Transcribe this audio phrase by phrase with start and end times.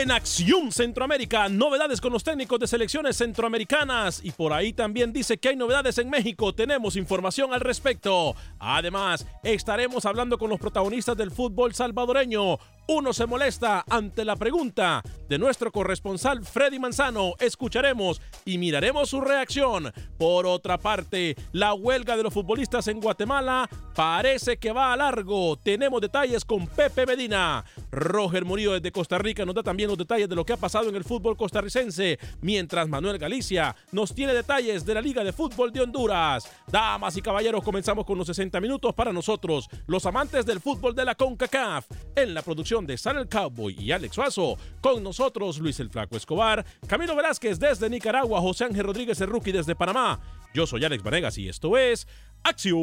[0.00, 5.36] En Acción Centroamérica, novedades con los técnicos de selecciones centroamericanas y por ahí también dice
[5.36, 8.34] que hay novedades en México, tenemos información al respecto.
[8.58, 12.58] Además, estaremos hablando con los protagonistas del fútbol salvadoreño.
[12.86, 17.34] Uno se molesta ante la pregunta de nuestro corresponsal Freddy Manzano.
[17.38, 19.92] Escucharemos y miraremos su reacción.
[20.18, 25.56] Por otra parte, la huelga de los futbolistas en Guatemala parece que va a largo.
[25.56, 27.64] Tenemos detalles con Pepe Medina.
[27.92, 30.88] Roger Murillo desde Costa Rica nos da también los detalles de lo que ha pasado
[30.88, 35.72] en el fútbol costarricense, mientras Manuel Galicia nos tiene detalles de la Liga de Fútbol
[35.72, 36.48] de Honduras.
[36.70, 41.04] Damas y caballeros, comenzamos con los 60 minutos para nosotros, los amantes del fútbol de
[41.04, 41.86] la CONCACAF.
[42.14, 46.16] En la producción de San el Cowboy y Alex Suazo, con nosotros Luis el Flaco
[46.16, 50.20] Escobar, Camilo Velázquez desde Nicaragua, José Ángel Rodríguez el Rookie desde Panamá.
[50.54, 52.06] Yo soy Alex Vanegas y esto es
[52.44, 52.76] Acción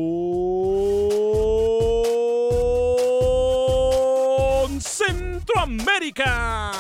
[4.82, 6.74] Centroamérica.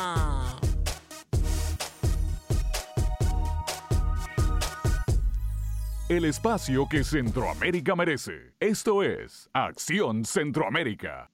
[6.09, 8.53] El espacio que Centroamérica merece.
[8.59, 11.29] Esto es Acción Centroamérica.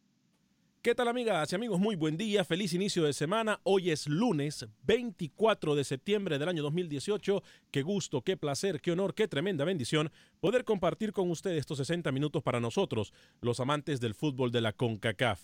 [0.84, 1.80] ¿Qué tal amigas y amigos?
[1.80, 3.62] Muy buen día, feliz inicio de semana.
[3.64, 7.42] Hoy es lunes 24 de septiembre del año 2018.
[7.72, 10.12] Qué gusto, qué placer, qué honor, qué tremenda bendición
[10.42, 14.74] poder compartir con ustedes estos 60 minutos para nosotros, los amantes del fútbol de la
[14.74, 15.42] CONCACAF.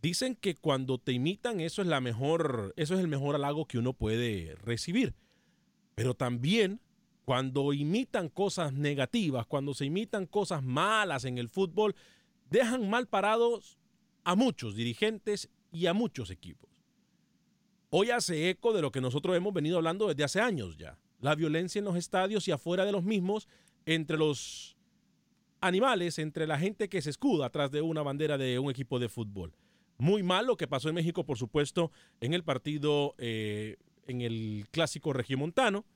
[0.00, 3.76] Dicen que cuando te imitan eso es la mejor, eso es el mejor halago que
[3.76, 5.14] uno puede recibir.
[5.94, 6.80] Pero también
[7.26, 11.94] cuando imitan cosas negativas, cuando se imitan cosas malas en el fútbol,
[12.48, 13.76] dejan mal parados
[14.26, 16.68] a muchos dirigentes y a muchos equipos.
[17.90, 20.98] Hoy hace eco de lo que nosotros hemos venido hablando desde hace años ya.
[21.20, 23.46] La violencia en los estadios y afuera de los mismos,
[23.86, 24.76] entre los
[25.60, 29.08] animales, entre la gente que se escuda atrás de una bandera de un equipo de
[29.08, 29.54] fútbol.
[29.96, 33.76] Muy mal lo que pasó en México, por supuesto, en el partido, eh,
[34.08, 35.86] en el clásico regiomontano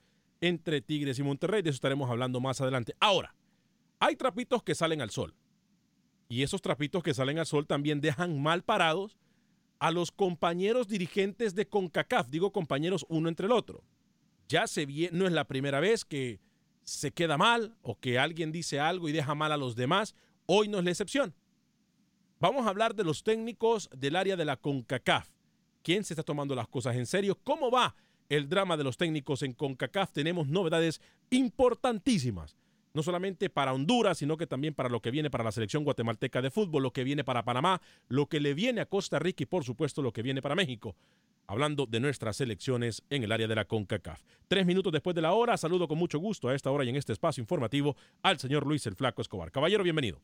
[0.41, 1.63] entre Tigres y Monterrey.
[1.63, 2.95] De eso estaremos hablando más adelante.
[3.01, 3.35] Ahora,
[3.99, 5.35] hay trapitos que salen al sol.
[6.31, 9.19] Y esos trapitos que salen al sol también dejan mal parados
[9.81, 12.29] a los compañeros dirigentes de CONCACAF.
[12.29, 13.83] Digo compañeros uno entre el otro.
[14.49, 16.39] Ya se viene, no es la primera vez que
[16.85, 20.15] se queda mal o que alguien dice algo y deja mal a los demás.
[20.47, 21.35] Hoy no es la excepción.
[22.39, 25.29] Vamos a hablar de los técnicos del área de la CONCACAF.
[25.83, 27.37] ¿Quién se está tomando las cosas en serio?
[27.43, 27.97] ¿Cómo va
[28.29, 30.13] el drama de los técnicos en CONCACAF?
[30.13, 31.01] Tenemos novedades
[31.31, 32.57] importantísimas
[32.93, 36.43] no solamente para Honduras, sino que también para lo que viene para la selección guatemalteca
[36.43, 39.47] de fútbol, lo que viene para Panamá, lo que le viene a Costa Rica y
[39.47, 40.97] por supuesto lo que viene para México.
[41.47, 44.23] hablando de nuestras selecciones en el área de la CONCACAF.
[44.47, 46.95] Tres minutos después de la hora, saludo con mucho gusto a esta hora y en
[46.95, 49.51] este espacio informativo al señor Luis el Flaco Escobar.
[49.51, 50.21] Caballero, bienvenido.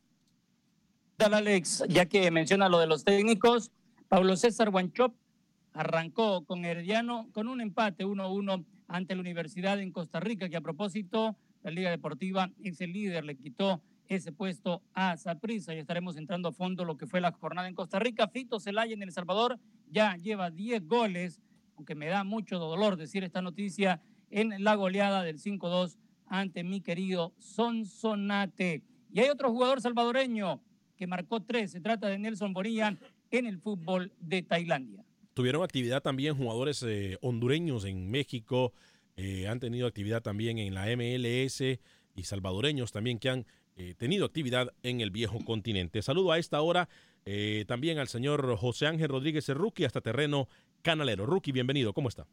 [1.18, 3.72] Alex, ya que menciona lo de los técnicos,
[4.08, 5.14] Pablo César Guanchop
[5.72, 10.60] arrancó con Herediano con un empate 1-1 ante la Universidad en Costa Rica, que a
[10.60, 11.36] propósito,
[11.66, 16.50] la Liga Deportiva es el líder, le quitó ese puesto a Saprissa y estaremos entrando
[16.50, 18.28] a fondo lo que fue la jornada en Costa Rica.
[18.28, 19.58] Fito Celaya en El Salvador
[19.90, 21.40] ya lleva 10 goles,
[21.74, 25.96] aunque me da mucho dolor decir esta noticia, en la goleada del 5-2
[26.26, 28.84] ante mi querido Sonsonate.
[29.12, 30.62] Y hay otro jugador salvadoreño
[30.96, 32.96] que marcó tres, se trata de Nelson Bonilla
[33.32, 35.04] en el fútbol de Tailandia.
[35.34, 38.72] Tuvieron actividad también jugadores eh, hondureños en México,
[39.16, 43.46] eh, han tenido actividad también en la MLS y salvadoreños también que han
[43.76, 46.02] eh, tenido actividad en el viejo continente.
[46.02, 46.88] Saludo a esta hora
[47.24, 50.48] eh, también al señor José Ángel Rodríguez Rookie hasta terreno
[50.82, 51.24] canalero.
[51.24, 52.26] Rookie, bienvenido, ¿cómo está?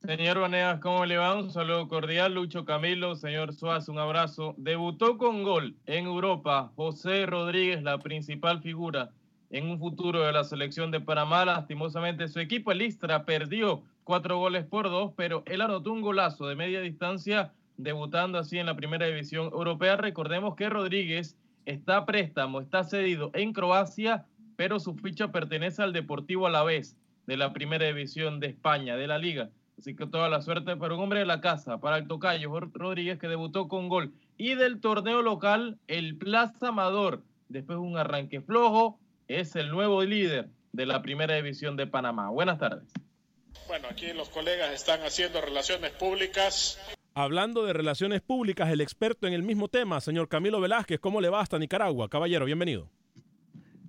[0.00, 1.38] Señor Vanegas, ¿cómo le va?
[1.38, 2.34] Un saludo cordial.
[2.34, 4.54] Lucho Camilo, señor Suárez, un abrazo.
[4.56, 9.12] Debutó con gol en Europa José Rodríguez, la principal figura
[9.52, 11.44] en un futuro de la selección de Panamá.
[11.44, 16.46] Lastimosamente su equipo, el Istra, perdió cuatro goles por dos, pero él anotó un golazo
[16.48, 19.96] de media distancia debutando así en la primera división europea.
[19.96, 24.26] Recordemos que Rodríguez está a préstamo, está cedido en Croacia,
[24.56, 26.96] pero su ficha pertenece al Deportivo Alavés
[27.26, 29.50] de la primera división de España, de la liga.
[29.78, 33.18] Así que toda la suerte para un hombre de la casa, para el tocayo Rodríguez
[33.18, 34.12] que debutó con gol.
[34.36, 38.98] Y del torneo local, el Plaza Amador, después de un arranque flojo,
[39.36, 42.30] es el nuevo líder de la primera división de Panamá.
[42.30, 42.84] Buenas tardes.
[43.66, 46.78] Bueno, aquí los colegas están haciendo relaciones públicas.
[47.14, 51.28] Hablando de relaciones públicas, el experto en el mismo tema, señor Camilo Velázquez, ¿cómo le
[51.28, 52.08] va hasta Nicaragua?
[52.08, 52.90] Caballero, bienvenido.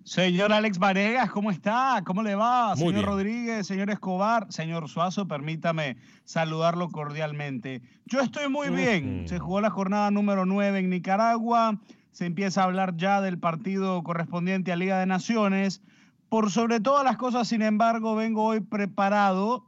[0.04, 2.04] Señor Alex Varegas, ¿cómo está?
[2.06, 2.76] ¿Cómo le va?
[2.76, 7.82] señor Rodríguez, señor Escobar, señor Suazo, permítame saludarlo cordialmente.
[8.06, 9.26] Yo estoy muy bien.
[9.30, 11.80] Se jugó la jornada número 9 en Nicaragua.
[12.14, 15.82] Se empieza a hablar ya del partido correspondiente a Liga de Naciones.
[16.30, 19.66] Por sobre todas las cosas, sin embargo, vengo hoy preparado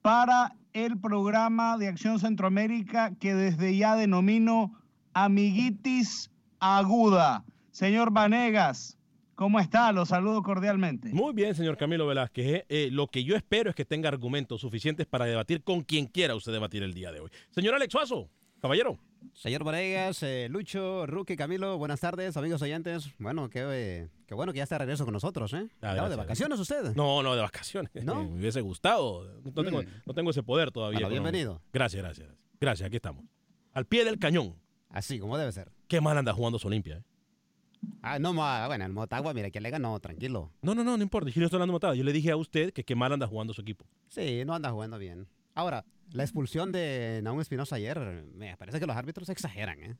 [0.00, 4.72] para el programa de Acción Centroamérica que desde ya denomino
[5.12, 7.44] Amiguitis Aguda.
[7.70, 8.96] Señor Vanegas,
[9.34, 9.92] ¿cómo está?
[9.92, 11.10] Lo saludo cordialmente.
[11.10, 12.46] Muy bien, señor Camilo Velázquez.
[12.46, 16.06] Eh, eh, lo que yo espero es que tenga argumentos suficientes para debatir con quien
[16.06, 17.30] quiera usted debatir el día de hoy.
[17.50, 18.30] Señor Alex Suazo,
[18.62, 18.98] caballero.
[19.32, 23.10] Señor Vanegas, eh, Lucho, Ruque, Camilo, buenas tardes, amigos oyentes.
[23.18, 25.68] Bueno, qué, eh, qué, bueno que ya está de regreso con nosotros, ¿eh?
[25.80, 26.94] Ah, ¿De vacaciones usted?
[26.94, 27.90] No, no, de vacaciones.
[28.04, 28.24] ¿No?
[28.30, 29.40] Me hubiese gustado.
[29.42, 29.86] No tengo, mm.
[30.06, 31.00] no tengo ese poder todavía.
[31.00, 31.62] Bueno, bienvenido.
[31.72, 32.28] Gracias, gracias.
[32.60, 33.24] Gracias, aquí estamos.
[33.72, 34.56] Al pie del cañón.
[34.90, 35.72] Así como debe ser.
[35.88, 37.02] Qué mal anda jugando su Olimpia, ¿eh?
[38.02, 40.52] Ah, no, bueno, el Motagua, mira, que le ganó, tranquilo.
[40.62, 41.30] No, no, no, no importa.
[41.30, 41.94] Yo no estoy hablando de Motagua.
[41.96, 43.86] Yo le dije a usted que qué mal anda jugando su equipo.
[44.08, 45.26] Sí, no anda jugando bien.
[45.54, 45.84] Ahora,
[46.14, 47.98] la expulsión de Naum Espinosa ayer,
[48.34, 49.96] me parece que los árbitros exageran, ¿eh?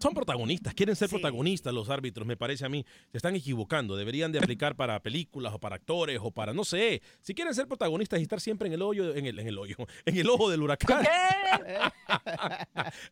[0.00, 2.86] Son protagonistas, quieren ser protagonistas los árbitros, me parece a mí.
[3.10, 7.02] Se están equivocando, deberían de aplicar para películas o para actores o para, no sé,
[7.20, 9.74] si quieren ser protagonistas y estar siempre en el hoyo, en el, en el hoyo,
[10.04, 11.04] en el ojo del huracán.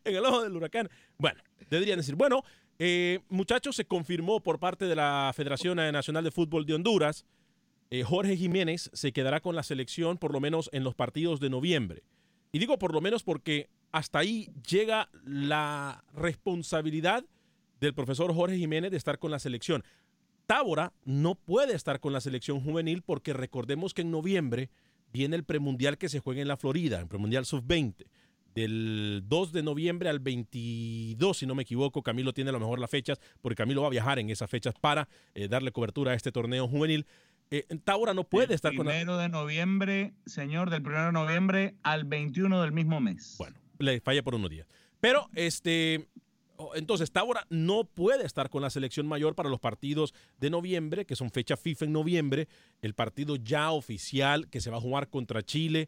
[0.05, 0.89] en el ojo del huracán.
[1.17, 2.41] Bueno, deberían decir, bueno,
[2.79, 7.25] eh, muchachos, se confirmó por parte de la Federación Nacional de Fútbol de Honduras
[7.89, 11.49] eh, Jorge Jiménez se quedará con la selección por lo menos en los partidos de
[11.49, 12.03] noviembre.
[12.51, 17.25] Y digo por lo menos porque hasta ahí llega la responsabilidad
[17.79, 19.83] del profesor Jorge Jiménez de estar con la selección.
[20.45, 24.69] Tábora no puede estar con la selección juvenil porque recordemos que en noviembre
[25.11, 28.05] viene el premundial que se juega en la Florida, el premundial sub-20.
[28.55, 32.79] Del 2 de noviembre al 22, si no me equivoco, Camilo tiene a lo mejor
[32.79, 36.15] las fechas, porque Camilo va a viajar en esas fechas para eh, darle cobertura a
[36.15, 37.05] este torneo juvenil.
[37.49, 38.87] Eh, Taura no puede estar con...
[38.87, 43.35] Primero de noviembre, señor, del primero de noviembre al 21 del mismo mes.
[43.37, 44.67] Bueno, le falla por unos días.
[44.99, 46.09] Pero, este,
[46.75, 51.15] entonces, Taura no puede estar con la selección mayor para los partidos de noviembre, que
[51.15, 52.47] son fecha FIFA en noviembre,
[52.81, 55.87] el partido ya oficial que se va a jugar contra Chile.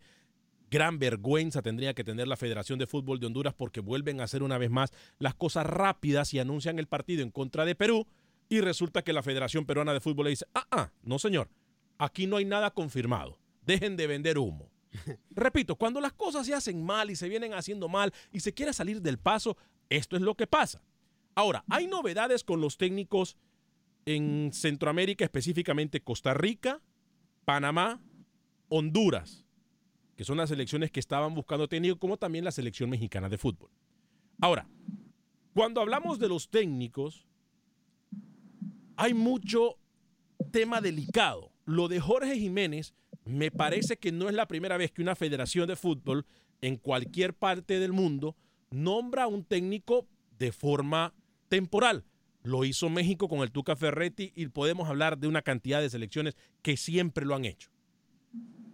[0.72, 4.44] Gran vergüenza tendría que tener la Federación de Fútbol de Honduras porque vuelven a hacer
[4.44, 8.06] una vez más las cosas rápidas y anuncian el partido en contra de Perú
[8.50, 11.50] y resulta que la Federación Peruana de Fútbol le dice, ah, ah, no señor,
[12.00, 14.72] aquí no hay nada confirmado, dejen de vender humo.
[15.29, 18.74] Repito, cuando las cosas se hacen mal y se vienen haciendo mal y se quiere
[18.74, 19.56] salir del paso,
[19.89, 20.84] esto es lo que pasa.
[21.36, 23.38] Ahora, hay novedades con los técnicos
[24.06, 26.82] en Centroamérica, específicamente Costa Rica,
[27.46, 28.01] Panamá,
[28.68, 29.46] Honduras,
[30.15, 33.70] que son las selecciones que estaban buscando técnicos, como también la selección mexicana de fútbol.
[34.41, 34.68] Ahora,
[35.53, 37.28] cuando hablamos de los técnicos,
[39.00, 39.77] hay mucho
[40.51, 41.53] tema delicado.
[41.65, 45.68] Lo de Jorge Jiménez me parece que no es la primera vez que una federación
[45.68, 46.25] de fútbol
[46.62, 48.36] en cualquier parte del mundo
[48.72, 50.06] nombra a un técnico
[50.38, 51.13] de forma
[51.48, 52.03] temporal.
[52.44, 56.36] Lo hizo México con el Tuca Ferretti y podemos hablar de una cantidad de selecciones
[56.62, 57.72] que siempre lo han hecho.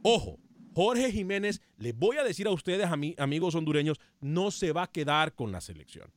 [0.02, 0.40] Ojo,
[0.74, 5.36] Jorge Jiménez, les voy a decir a ustedes, amigos hondureños, no se va a quedar
[5.36, 6.12] con la selección.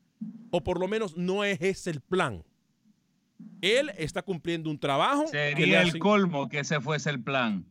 [0.51, 2.43] O por lo menos no es ese el plan.
[3.61, 5.27] Él está cumpliendo un trabajo.
[5.29, 7.65] Sería el colmo que ese fuese el plan.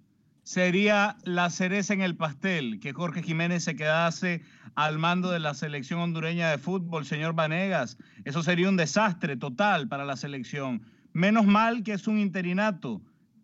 [0.44, 4.42] Sería la cereza en el pastel que Jorge Jiménez se quedase
[4.76, 7.98] al mando de la selección hondureña de fútbol, señor Vanegas.
[8.24, 10.84] Eso sería un desastre total para la selección.
[11.12, 13.02] Menos mal que es un interinato,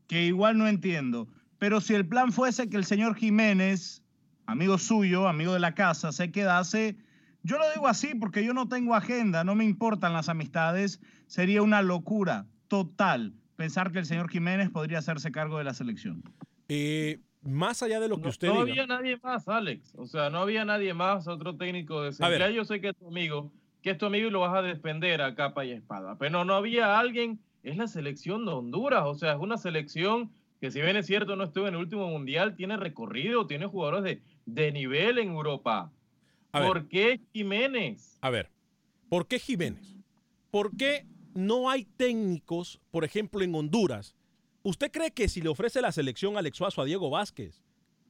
[0.08, 1.28] que igual no entiendo.
[1.58, 4.02] Pero si el plan fuese que el señor Jiménez,
[4.46, 6.96] amigo suyo, amigo de la casa, se quedase,
[7.44, 11.62] yo lo digo así porque yo no tengo agenda, no me importan las amistades, sería
[11.62, 16.24] una locura total pensar que el señor Jiménez podría hacerse cargo de la selección.
[16.70, 19.94] Eh, más allá de lo que usted no había nadie más, Alex.
[19.96, 23.08] O sea, no había nadie más, otro técnico de Ya yo sé que es tu
[23.08, 26.18] amigo, que es tu amigo y lo vas a defender a capa y espada.
[26.18, 29.04] Pero no había alguien, es la selección de Honduras.
[29.06, 30.32] O sea, es una selección
[30.62, 34.04] que si bien es cierto no estuvo en el último mundial, tiene recorrido, tiene jugadores
[34.04, 35.92] de, de nivel en Europa.
[36.62, 38.18] ¿Por qué Jiménez?
[38.22, 38.52] A ver,
[39.10, 39.96] ¿por qué Jiménez?
[40.52, 44.16] ¿Por qué no hay técnicos, por ejemplo, en Honduras?
[44.62, 47.64] ¿Usted cree que si le ofrece la selección a Alex Suazo a Diego Vázquez,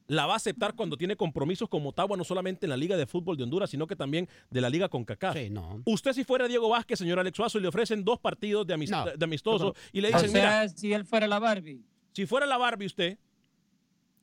[0.06, 3.06] la va a aceptar cuando tiene compromisos con Motagua, no solamente en la Liga de
[3.06, 5.32] Fútbol de Honduras, sino que también de la Liga con Cacá.
[5.32, 5.82] Sí, no.
[5.86, 9.74] Usted si fuera Diego Vázquez, señor Alex Suazo, y le ofrecen dos partidos de, amistoso
[9.92, 11.82] y le dicen, o sea, si él fuera la Barbie.
[12.12, 13.18] Si fuera la Barbie usted.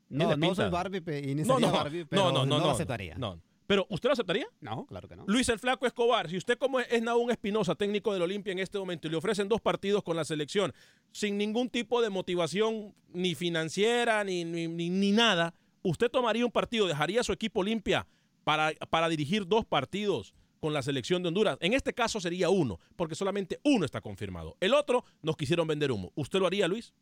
[0.10, 1.02] No, no soy Barbie
[1.32, 3.16] y no, no, Barbie, pero no, no, no, no, lo aceptaría.
[3.18, 3.42] No.
[3.72, 4.48] ¿Pero usted lo aceptaría?
[4.60, 5.24] No, claro que no.
[5.28, 8.78] Luis el Flaco Escobar, si usted como es Naún Espinosa, técnico del Olimpia en este
[8.78, 10.74] momento, y le ofrecen dos partidos con la selección,
[11.14, 16.86] sin ningún tipo de motivación ni financiera ni, ni, ni, nada, ¿usted tomaría un partido,
[16.86, 18.06] dejaría su equipo Olimpia
[18.44, 21.58] para, para dirigir dos partidos con la selección de Honduras?
[21.62, 24.58] En este caso sería uno, porque solamente uno está confirmado.
[24.60, 26.12] El otro nos quisieron vender humo.
[26.16, 26.94] ¿Usted lo haría, Luis?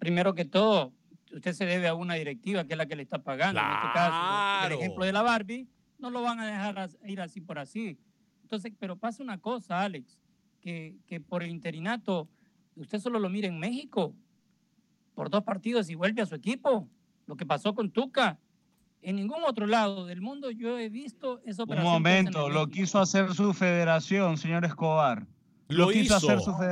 [0.00, 0.92] primero que todo,
[1.32, 3.60] usted se debe a una directiva que es la que le está pagando.
[3.60, 5.68] En este caso, el ejemplo de la Barbie,
[6.04, 7.98] no lo van a dejar ir así por así.
[8.42, 10.18] Entonces, pero pasa una cosa, Alex,
[10.60, 12.28] que, que por el interinato,
[12.76, 14.14] usted solo lo mira en México,
[15.14, 16.86] por dos partidos y vuelve a su equipo.
[17.26, 18.38] Lo que pasó con Tuca.
[19.00, 21.78] En ningún otro lado del mundo yo he visto operación.
[21.78, 25.26] Un momento, lo quiso hacer su federación, señor Escobar.
[25.68, 26.18] Lo, hizo,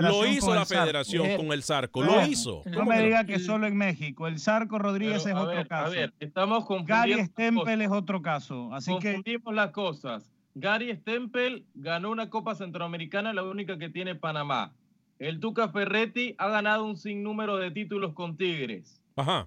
[0.00, 2.62] lo hizo la federación con el Zarco, lo hizo.
[2.66, 5.86] No me diga que solo en México, el Zarco Rodríguez es otro caso.
[5.86, 6.64] A ver, estamos.
[6.84, 10.30] Gary Stempel es otro caso, así Confundimos las cosas.
[10.54, 14.72] Gary Stempel ganó una Copa Centroamericana, la única que tiene Panamá.
[15.18, 19.00] El Tuca Ferretti ha ganado un sinnúmero de títulos con Tigres.
[19.16, 19.46] Ajá.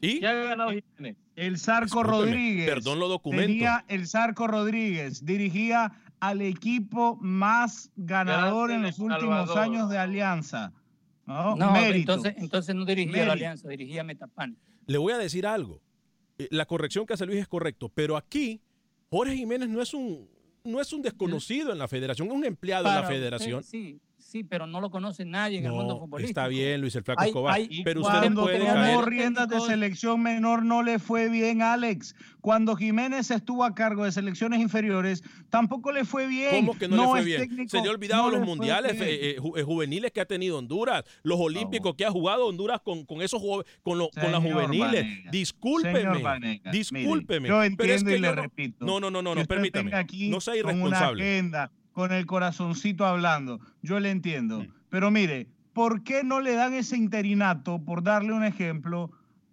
[0.00, 0.20] ¿Y?
[0.20, 0.70] ¿Qué ha ganado
[1.34, 2.68] El Zarco Rodríguez.
[2.68, 3.66] Perdón lo documento.
[3.88, 5.92] el Zarco Rodríguez dirigía
[6.28, 10.72] al equipo más ganador en los últimos años de Alianza.
[11.26, 14.56] No, entonces, entonces no dirigía la Alianza, dirigía Metapan.
[14.86, 15.80] Le voy a decir algo.
[16.38, 18.60] Eh, la corrección que hace Luis es correcto, pero aquí
[19.10, 20.28] Jorge Jiménez no es un,
[20.64, 23.62] no es un desconocido en la federación, es un empleado en la federación.
[23.62, 24.00] sí, Sí,
[24.48, 26.40] pero no lo conoce nadie en el mundo futbolístico.
[26.40, 27.60] Está bien, Luis el Flaco Escobar.
[27.84, 29.04] pero usted no puede caer.
[29.04, 32.14] riendas de selección menor no le fue bien, Alex.
[32.40, 36.66] Cuando Jiménez estuvo a cargo de selecciones inferiores, tampoco le fue bien.
[36.66, 37.68] ¿Cómo que no, le fue bien?
[37.68, 41.94] Se le ha olvidado los mundiales eh, eh, juveniles que ha tenido Honduras, los olímpicos
[41.94, 43.42] que ha jugado Honduras con, con esos
[43.82, 45.06] con, con las juveniles.
[45.30, 47.48] discúlpeme, discúlpeme.
[47.48, 48.84] yo entiendo y le repito.
[48.84, 49.90] No, no, no, no, no permítame.
[50.28, 51.42] No sea irresponsable
[51.96, 53.58] con el corazoncito hablando.
[53.80, 54.66] Yo le entiendo.
[54.90, 59.10] Pero mire, ¿por qué no le dan ese interinato, por darle un ejemplo,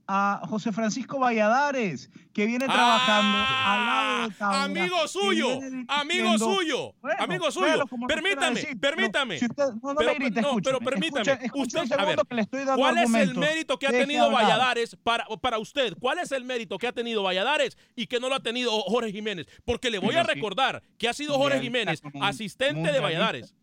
[0.07, 6.37] a José Francisco Valladares, que viene trabajando ah, al lado de Taura, Amigo suyo, amigo
[6.37, 7.85] suyo, amigo suyo.
[8.07, 9.39] Permítame, permítame.
[9.41, 11.39] no, pero, me grite, no, pero permítame.
[11.53, 12.19] usted, a ver,
[12.75, 15.93] ¿cuál es el mérito que ha tenido Valladares para, para usted?
[15.99, 19.11] ¿Cuál es el mérito que ha tenido Valladares y que no lo ha tenido Jorge
[19.11, 19.47] Jiménez?
[19.63, 23.53] Porque le voy a recordar que ha sido Jorge Jiménez asistente de Valladares.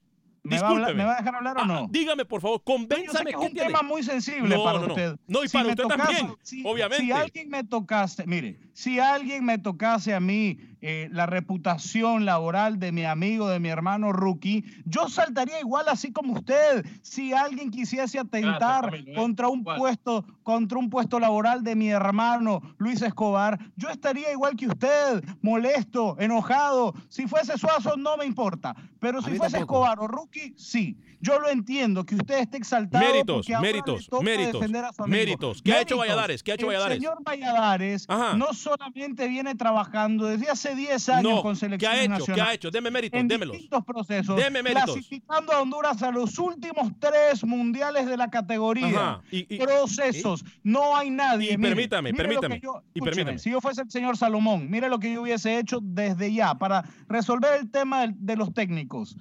[0.42, 1.88] ¿Me va, a, dejar hablar o ah, no?
[1.90, 3.30] dígame, por favor, convénzame.
[3.30, 5.16] es un tema muy sensible para usted.
[5.26, 7.04] No, y para usted también, obviamente.
[7.04, 12.78] Si alguien me tocase, mire, si alguien me tocase a mí eh, la reputación laboral
[12.78, 16.86] de mi amigo, de mi hermano Rookie, yo saltaría igual así como usted.
[17.02, 19.12] Si alguien quisiese atentar ¿eh?
[19.14, 24.56] contra un puesto, contra un puesto laboral de mi hermano Luis Escobar, yo estaría igual
[24.56, 26.94] que usted, molesto, enojado.
[27.08, 28.74] Si fuese Suazo, no me importa.
[28.98, 30.96] Pero si fuese Escobar o Rookie, sí.
[31.22, 33.04] Yo lo entiendo, que usted esté exaltado.
[33.04, 35.62] Méritos, méritos, méritos, a méritos.
[35.62, 35.98] ¿Qué ha hecho.
[35.98, 36.42] Valladares?
[36.42, 36.96] ¿Qué ha hecho El Valladares?
[36.96, 38.34] señor Valladares Ajá.
[38.36, 42.08] no solamente viene trabajando desde hace 10 años No, con ¿qué selecciones ha hecho?
[42.12, 42.70] ¿Qué nacionales, ha hecho?
[42.70, 43.52] Deme méritos, en démelos.
[43.54, 44.84] distintos procesos, Deme méritos.
[44.84, 49.20] clasificando a Honduras a los últimos tres mundiales de la categoría.
[49.30, 50.44] Y- y- procesos.
[50.62, 51.52] No hay nadie.
[51.52, 53.38] Y mire, permítame, mire permítame, yo- y escúcheme, permítame.
[53.38, 56.84] Si yo fuese el señor Salomón, mire lo que yo hubiese hecho desde ya para
[57.08, 59.16] resolver el tema de los técnicos.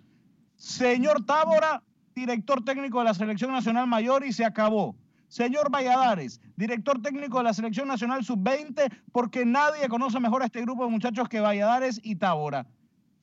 [0.55, 1.81] Señor Tábora,
[2.15, 4.95] director técnico de la Selección Nacional Mayor y se acabó.
[5.29, 10.61] Señor Valladares, director técnico de la Selección Nacional Sub-20, porque nadie conoce mejor a este
[10.61, 12.65] grupo de muchachos que Valladares y Tábora.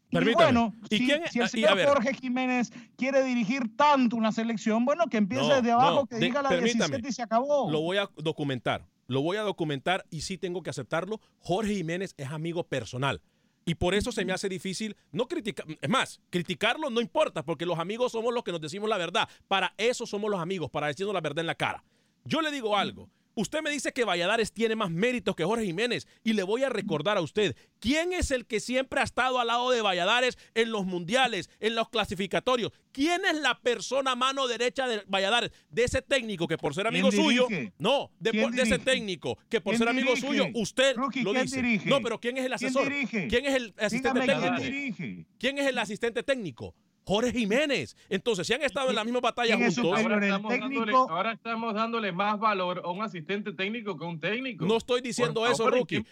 [0.08, 0.44] Y Permítame.
[0.44, 1.84] bueno, ¿Y si, el y a señor.
[1.84, 6.14] Jorge Jiménez quiere dirigir tanto una selección, bueno, que empiece No, desde abajo, no, que
[6.14, 6.78] de- diga la permítame.
[6.98, 7.70] 17 y se acabó.
[7.70, 8.86] Lo voy a documentar.
[9.08, 11.20] Lo voy a documentar y sí tengo que aceptarlo.
[11.40, 13.20] Jorge Jiménez es amigo personal.
[13.64, 15.66] Y por eso se me hace difícil no criticar.
[15.80, 19.28] Es más, criticarlo no importa, porque los amigos somos los que nos decimos la verdad.
[19.48, 21.82] Para eso somos los amigos, para decirnos la verdad en la cara.
[22.26, 23.10] Yo le digo algo.
[23.38, 26.70] Usted me dice que Valladares tiene más méritos que Jorge Jiménez y le voy a
[26.70, 30.70] recordar a usted, ¿quién es el que siempre ha estado al lado de Valladares en
[30.70, 32.72] los mundiales, en los clasificatorios?
[32.92, 35.50] ¿Quién es la persona mano derecha de Valladares?
[35.68, 38.78] De ese técnico que por ser amigo ¿Quién suyo, no, de, ¿Quién por- de ese
[38.78, 41.60] técnico que por ¿Quién ser amigo suyo, usted lo ¿quién dice.
[41.60, 41.90] dirige?
[41.90, 42.90] No, pero ¿quién es el ¿Quién asesor?
[43.28, 45.28] ¿Quién es el asistente Dígame técnico?
[45.38, 46.74] ¿Quién es el asistente técnico?
[47.08, 47.96] Jorge Jiménez.
[48.08, 51.10] Entonces, si han estado en la misma batalla juntos, superior, Ahora el estamos, dándole, técnico?
[51.10, 54.66] ahora estamos dándole más valor a un asistente técnico que a un técnico.
[54.66, 56.04] No estoy diciendo Por eso, favor, ¿en Rookie.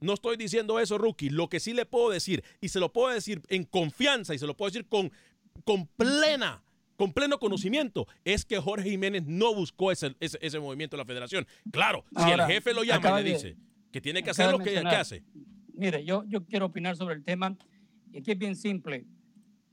[0.00, 1.30] No, estoy diciendo eso, Rookie.
[1.30, 4.46] Lo que sí le puedo decir, y se lo puedo decir en confianza, y se
[4.48, 5.12] lo puedo decir con,
[5.64, 6.60] con plena,
[6.96, 11.06] con pleno conocimiento, es que Jorge Jiménez no buscó ese, ese, ese movimiento de la
[11.06, 11.46] federación.
[11.70, 13.56] Claro, si el jefe lo llama y le de- dice
[13.92, 15.22] que tiene que hacer lo que, que hace.
[15.74, 17.56] Mire, yo, yo quiero opinar sobre el tema.
[18.12, 19.04] Y aquí es bien simple.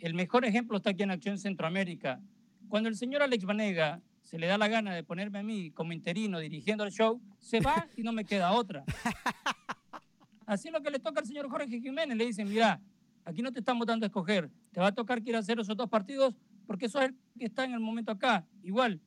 [0.03, 2.19] El mejor ejemplo está aquí en Acción Centroamérica.
[2.67, 5.93] Cuando el señor Alex Vanega se le da la gana de ponerme a mí como
[5.93, 8.83] interino dirigiendo el show, se va y no me queda otra.
[10.45, 12.17] Así es lo que le toca al señor Jorge Jiménez.
[12.17, 12.81] Le dicen, mira,
[13.23, 14.51] aquí no te estamos dando a escoger.
[14.73, 16.35] Te va a tocar que ir a hacer esos dos partidos
[16.67, 18.45] porque eso es el que está en el momento acá.
[18.61, 18.99] Igual,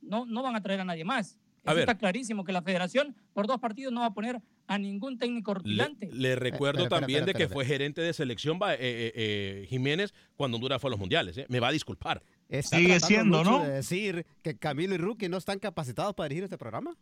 [0.00, 1.38] no, no van a traer a nadie más.
[1.66, 1.80] A Eso ver.
[1.80, 5.52] está clarísimo que la federación por dos partidos no va a poner a ningún técnico
[5.52, 6.08] Le, rutilante.
[6.12, 9.66] le recuerdo espera, espera, también de que fue gerente de selección va- eh, eh, eh,
[9.68, 11.36] Jiménez cuando Honduras fue a los mundiales.
[11.38, 11.46] ¿eh?
[11.48, 12.22] Me va a disculpar.
[12.48, 13.64] Está Sigue siendo, mucho ¿no?
[13.64, 16.96] de decir que Camilo y Rookie no están capacitados para dirigir este programa.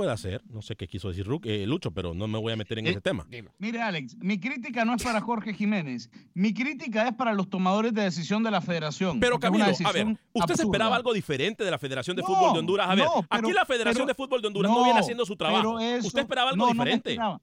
[0.00, 2.78] Puede ser, no sé qué quiso decir eh, Lucho, pero no me voy a meter
[2.78, 3.26] en Eh, ese tema.
[3.58, 6.08] Mire, Alex, mi crítica no es para Jorge Jiménez.
[6.32, 9.20] Mi crítica es para los tomadores de decisión de la federación.
[9.20, 12.52] Pero Camilo, a ver, ¿usted se esperaba algo diferente de la Federación de No, Fútbol
[12.54, 12.88] de Honduras?
[12.88, 15.26] A ver, no, pero- aquí la Federación pero- de Fútbol de Honduras no, viene haciendo
[15.26, 15.78] su trabajo.
[15.78, 17.10] eso- ¿Usted esperaba algo diferente?
[17.10, 17.40] esperaba.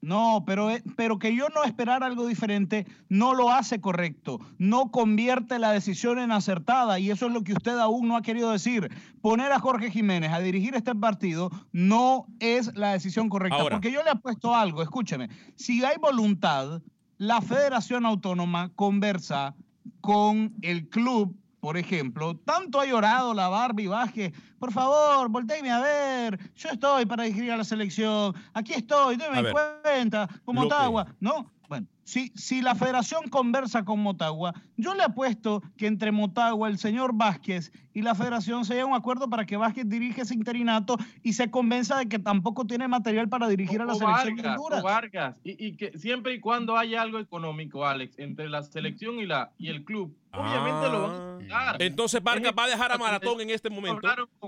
[0.00, 4.38] No, pero, eh, pero que yo no esperara algo diferente no lo hace correcto.
[4.58, 8.22] No convierte la decisión en acertada y eso es lo que usted aún no ha
[8.22, 8.90] querido decir.
[9.20, 13.58] Poner a Jorge Jiménez a dirigir este partido no es la decisión correcta.
[13.58, 13.76] Ahora.
[13.76, 15.28] Porque yo le apuesto algo, escúcheme.
[15.56, 16.80] Si hay voluntad,
[17.16, 19.56] la Federación Autónoma conversa
[20.00, 25.80] con el club por ejemplo, tanto ha llorado la Barbie Vázquez, por favor, volteeme a
[25.80, 31.50] ver, yo estoy para dirigir a la selección, aquí estoy, déme cuenta, que- Motagua, ¿no?
[31.68, 36.78] Bueno, si, si la federación conversa con Motagua, yo le apuesto que entre Motagua, el
[36.78, 40.96] señor Vázquez y la federación se haya un acuerdo para que Vázquez dirige ese interinato
[41.22, 44.42] y se convenza de que tampoco tiene material para dirigir a la O selección de
[44.42, 44.80] Vargas, Honduras.
[44.80, 45.36] o Vargas.
[45.44, 49.50] Y, y que siempre y cuando haya algo económico, Alex, entre la selección y, la,
[49.58, 51.12] y el club, obviamente lo van
[51.52, 51.74] a dar.
[51.74, 51.76] Ah.
[51.80, 53.98] Entonces Vargas va a dejar a Maratón en este momento.
[53.98, 54.47] Hablaron con,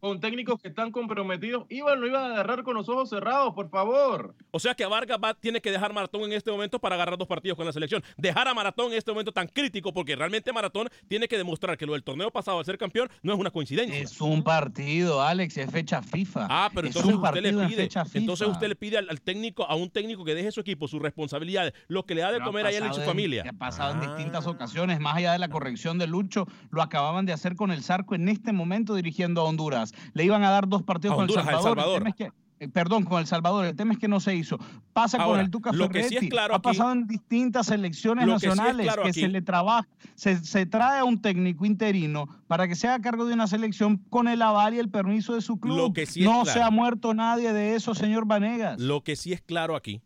[0.00, 1.64] con técnicos que están comprometidos.
[1.68, 4.34] Iban, lo iban a agarrar con los ojos cerrados, por favor.
[4.50, 7.16] O sea que a Vargas va, tiene que dejar Maratón en este momento para agarrar
[7.18, 8.02] dos partidos con la selección.
[8.16, 11.86] Dejar a Maratón en este momento tan crítico porque realmente Maratón tiene que demostrar que
[11.86, 13.96] lo del torneo pasado al ser campeón no es una coincidencia.
[13.98, 16.46] Es un partido, Alex, es fecha FIFA.
[16.50, 18.18] Ah, pero Es entonces un usted le pide, fecha FIFA.
[18.18, 21.00] entonces usted le pide al, al técnico, a un técnico que deje su equipo, sus
[21.00, 23.44] responsabilidades, lo que le da de Pero comer a él y su en- familia.
[23.48, 24.14] Ha pasado en Ah.
[24.16, 27.82] distintas ocasiones, más allá de la corrección de Lucho, lo acababan de hacer con el
[27.82, 29.75] Zarco en este momento dirigiendo a Honduras.
[30.14, 31.78] Le iban a dar dos partidos A con Honduras, a El El Salvador.
[31.78, 31.98] Salvador.
[31.98, 33.66] tema es que- eh, perdón, con El Salvador.
[33.66, 34.58] El tema es que no se hizo.
[34.94, 38.24] Pasa con el Tuca lo que sí es claro ha aquí- pasado en distintas selecciones
[38.24, 42.26] que sí nacionales claro que se le trabaja, se, se trae a un técnico interino
[42.46, 45.42] para que se haga cargo de una selección con el aval y el permiso de
[45.42, 45.76] su club.
[45.76, 48.80] Lo que sí no claro- se ha muerto nadie de eso, señor Vanegas.
[48.80, 50.00] Lo que sí es claro aquí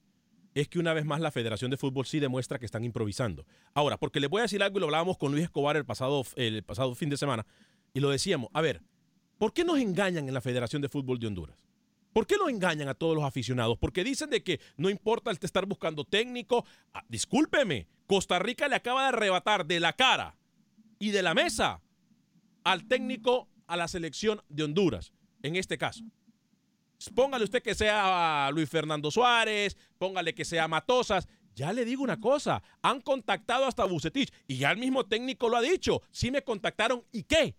[0.52, 3.46] es que una vez más la Federación de Fútbol sí demuestra que están improvisando.
[3.74, 6.24] Ahora, porque les voy a decir algo y lo hablábamos con Luis Escobar el pasado,
[6.34, 7.46] el pasado fin de semana
[7.94, 8.82] y lo decíamos, a ver,
[9.40, 11.64] ¿por qué nos engañan en la Federación de Fútbol de Honduras?
[12.12, 13.78] ¿Por qué nos engañan a todos los aficionados?
[13.78, 16.66] Porque dicen de que no importa el estar buscando técnico.
[16.92, 20.36] Ah, discúlpeme, Costa Rica le acaba de arrebatar de la cara
[20.98, 21.80] y de la mesa
[22.64, 26.04] al técnico a la selección de Honduras, en este caso.
[27.14, 31.26] Póngale usted que sea Luis Fernando Suárez, póngale que sea Matosas.
[31.54, 35.56] Ya le digo una cosa, han contactado hasta Bucetich y ya el mismo técnico lo
[35.56, 36.02] ha dicho.
[36.10, 37.56] Sí me contactaron y qué.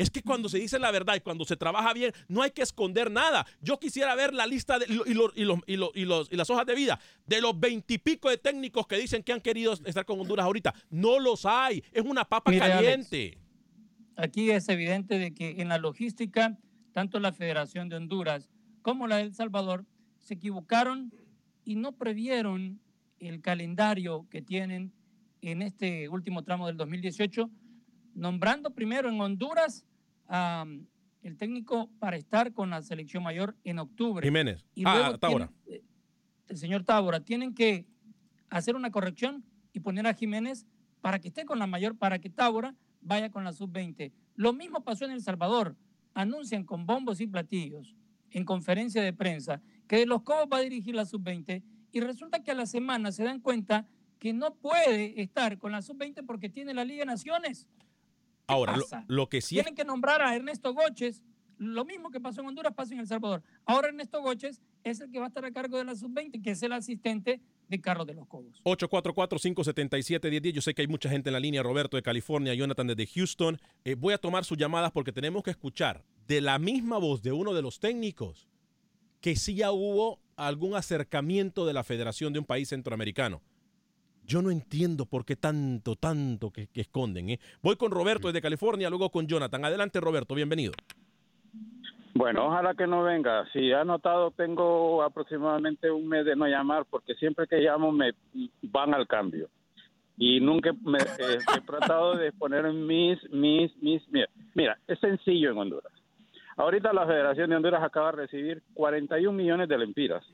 [0.00, 2.62] Es que cuando se dice la verdad y cuando se trabaja bien, no hay que
[2.62, 3.46] esconder nada.
[3.60, 8.30] Yo quisiera ver la lista de, y, y, las hojas de vida de los veintipico
[8.30, 10.74] de técnicos que dicen que han querido estar con Honduras ahorita.
[10.88, 11.84] No los hay.
[11.92, 13.36] Es una papa caliente.
[14.16, 16.58] aquí es evidente de que en la logística,
[16.92, 18.48] tanto la Federación de Honduras
[18.80, 19.84] como la de El Salvador
[20.18, 21.12] se equivocaron
[21.62, 22.80] y no previeron
[23.18, 24.94] el calendario que tienen
[25.42, 27.50] en este último tramo del 2018,
[28.14, 29.84] nombrando primero en Honduras
[30.30, 34.26] el técnico para estar con la selección mayor en octubre.
[34.26, 34.64] Jiménez.
[34.74, 35.50] Y ah, Tábora.
[35.66, 35.82] Eh,
[36.48, 37.20] el señor Tábora.
[37.20, 37.86] Tienen que
[38.48, 40.66] hacer una corrección y poner a Jiménez
[41.00, 44.12] para que esté con la mayor, para que Tábora vaya con la sub-20.
[44.34, 45.76] Lo mismo pasó en El Salvador.
[46.14, 47.94] Anuncian con bombos y platillos
[48.30, 51.62] en conferencia de prensa que de los Cobos va a dirigir la sub-20
[51.92, 53.86] y resulta que a la semana se dan cuenta
[54.18, 57.66] que no puede estar con la sub-20 porque tiene la Liga de Naciones.
[58.50, 61.22] Ahora, lo, que sí Tienen que nombrar a Ernesto Goches.
[61.58, 63.42] Lo mismo que pasó en Honduras pasa en El Salvador.
[63.66, 66.52] Ahora Ernesto Goches es el que va a estar a cargo de la sub-20, que
[66.52, 68.62] es el asistente de Carlos de los Cobos.
[68.64, 70.52] 844-577-1010.
[70.52, 71.62] Yo sé que hay mucha gente en la línea.
[71.62, 73.60] Roberto de California, Jonathan desde Houston.
[73.84, 77.32] Eh, voy a tomar sus llamadas porque tenemos que escuchar de la misma voz de
[77.32, 78.48] uno de los técnicos
[79.20, 83.42] que sí ya hubo algún acercamiento de la federación de un país centroamericano.
[84.30, 87.30] Yo no entiendo por qué tanto, tanto que, esconden.
[87.30, 87.40] ¿eh?
[87.62, 89.64] Voy con Roberto desde California, luego con Jonathan.
[89.64, 90.72] Adelante, Roberto, bienvenido.
[92.14, 93.44] Bueno, ojalá que no venga.
[93.52, 98.12] Si ha notado, tengo aproximadamente un mes de no llamar porque siempre que llamo me
[98.62, 99.48] van al cambio.
[100.16, 104.08] Y nunca me, eh, he tratado de poner mis, mis, mis...
[104.12, 105.92] Mira, mira, es sencillo en Honduras.
[106.56, 110.24] Ahorita la Federación de Honduras acaba de recibir 41 millones de lempiras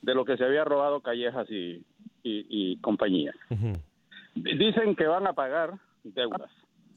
[0.00, 1.84] de lo que se había robado Callejas y,
[2.22, 3.32] y, compañía.
[4.34, 6.50] Dicen que van a pagar deudas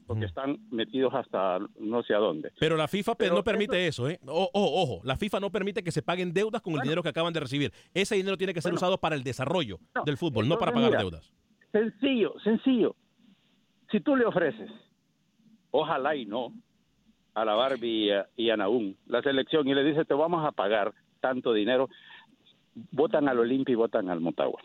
[0.06, 2.52] porque están metidos hasta no sé a dónde.
[2.60, 4.20] Pero la FIFA no permite eso, ¿eh?
[4.26, 7.32] ojo, ojo, la FIFA no permite que se paguen deudas con el dinero que acaban
[7.32, 7.72] de recibir.
[7.94, 11.32] Ese dinero tiene que ser usado para el desarrollo del fútbol, no para pagar deudas.
[11.72, 12.94] Sencillo, sencillo.
[13.90, 14.70] Si tú le ofreces,
[15.70, 16.52] ojalá y no,
[17.34, 20.92] a la Barbie y a, Naún la selección y le dices te vamos a pagar
[21.20, 21.88] tanto dinero,
[22.92, 24.60] votan al Olimpia y votan al Motagua.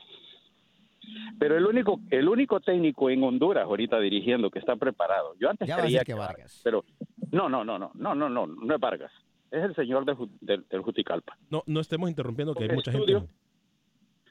[1.39, 5.36] Pero el único, el único técnico en Honduras ahorita dirigiendo que está preparado.
[5.39, 6.62] Yo antes creía que, Vargas.
[6.63, 6.84] pero
[7.32, 9.12] no, no, no, no, no, no, no, no es Vargas.
[9.52, 11.38] Es el señor del Juticalpa.
[11.50, 13.24] No, no estemos interrumpiendo que hay mucha gente.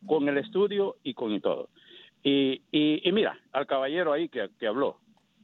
[0.06, 1.70] Con el estudio y con todo.
[2.22, 4.98] Y, y, mira, al caballero ahí que, que habló,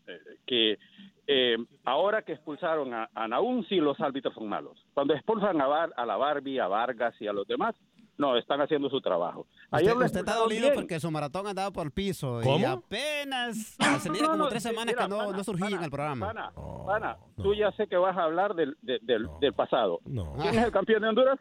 [0.06, 0.78] eh, que
[1.26, 4.84] eh, ahora que expulsaron a, a Naún, sí los árbitros son malos.
[4.92, 7.74] Cuando expulsan a, a la Barbie, a Vargas y a los demás,
[8.18, 9.46] no, están haciendo su trabajo.
[9.72, 14.48] Usted, usted está dolido porque su maratón andaba por el piso y apenas hace como
[14.48, 16.26] tres semanas que no, no surgía en el programa.
[16.26, 16.52] Pana,
[16.86, 20.00] pana, tú ya sé que vas a hablar del, del, del pasado.
[20.04, 21.38] ¿Quién es el campeón de Honduras?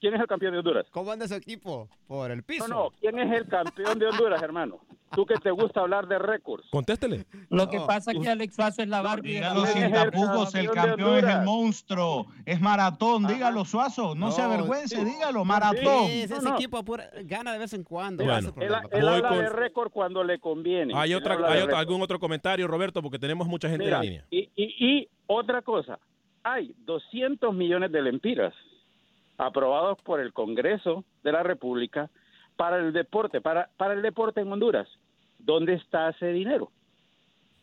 [0.00, 0.86] ¿Quién es el campeón de Honduras?
[0.90, 1.88] ¿Cómo anda su equipo?
[2.06, 2.68] Por el piso.
[2.68, 2.90] No, no.
[3.00, 4.80] ¿Quién es el campeón de Honduras, hermano?
[5.14, 6.66] Tú que te gusta hablar de récords.
[6.70, 7.24] Contéstele.
[7.48, 9.34] Lo que pasa es que Alex Suazo es la Barbie.
[9.34, 12.26] dígalo sin tapujos, el campeón es el monstruo.
[12.44, 14.14] Es maratón, dígalo Suazo.
[14.14, 16.06] No, se avergüence, dígalo, maratón.
[16.06, 16.84] Sí, ese equipo
[17.24, 18.24] gana de vez en cuando.
[18.24, 20.94] Bueno, él, habla de récord cuando le conviene.
[20.96, 23.02] ¿Hay, otra, hay algún otro comentario, Roberto?
[23.02, 24.24] Porque tenemos mucha gente en la línea.
[24.30, 25.98] Y, y, y otra cosa.
[26.42, 28.54] Hay 200 millones de lempiras
[29.38, 32.10] aprobados por el Congreso de la República
[32.56, 34.88] para el deporte, para, para el deporte en Honduras.
[35.38, 36.70] ¿Dónde está ese dinero?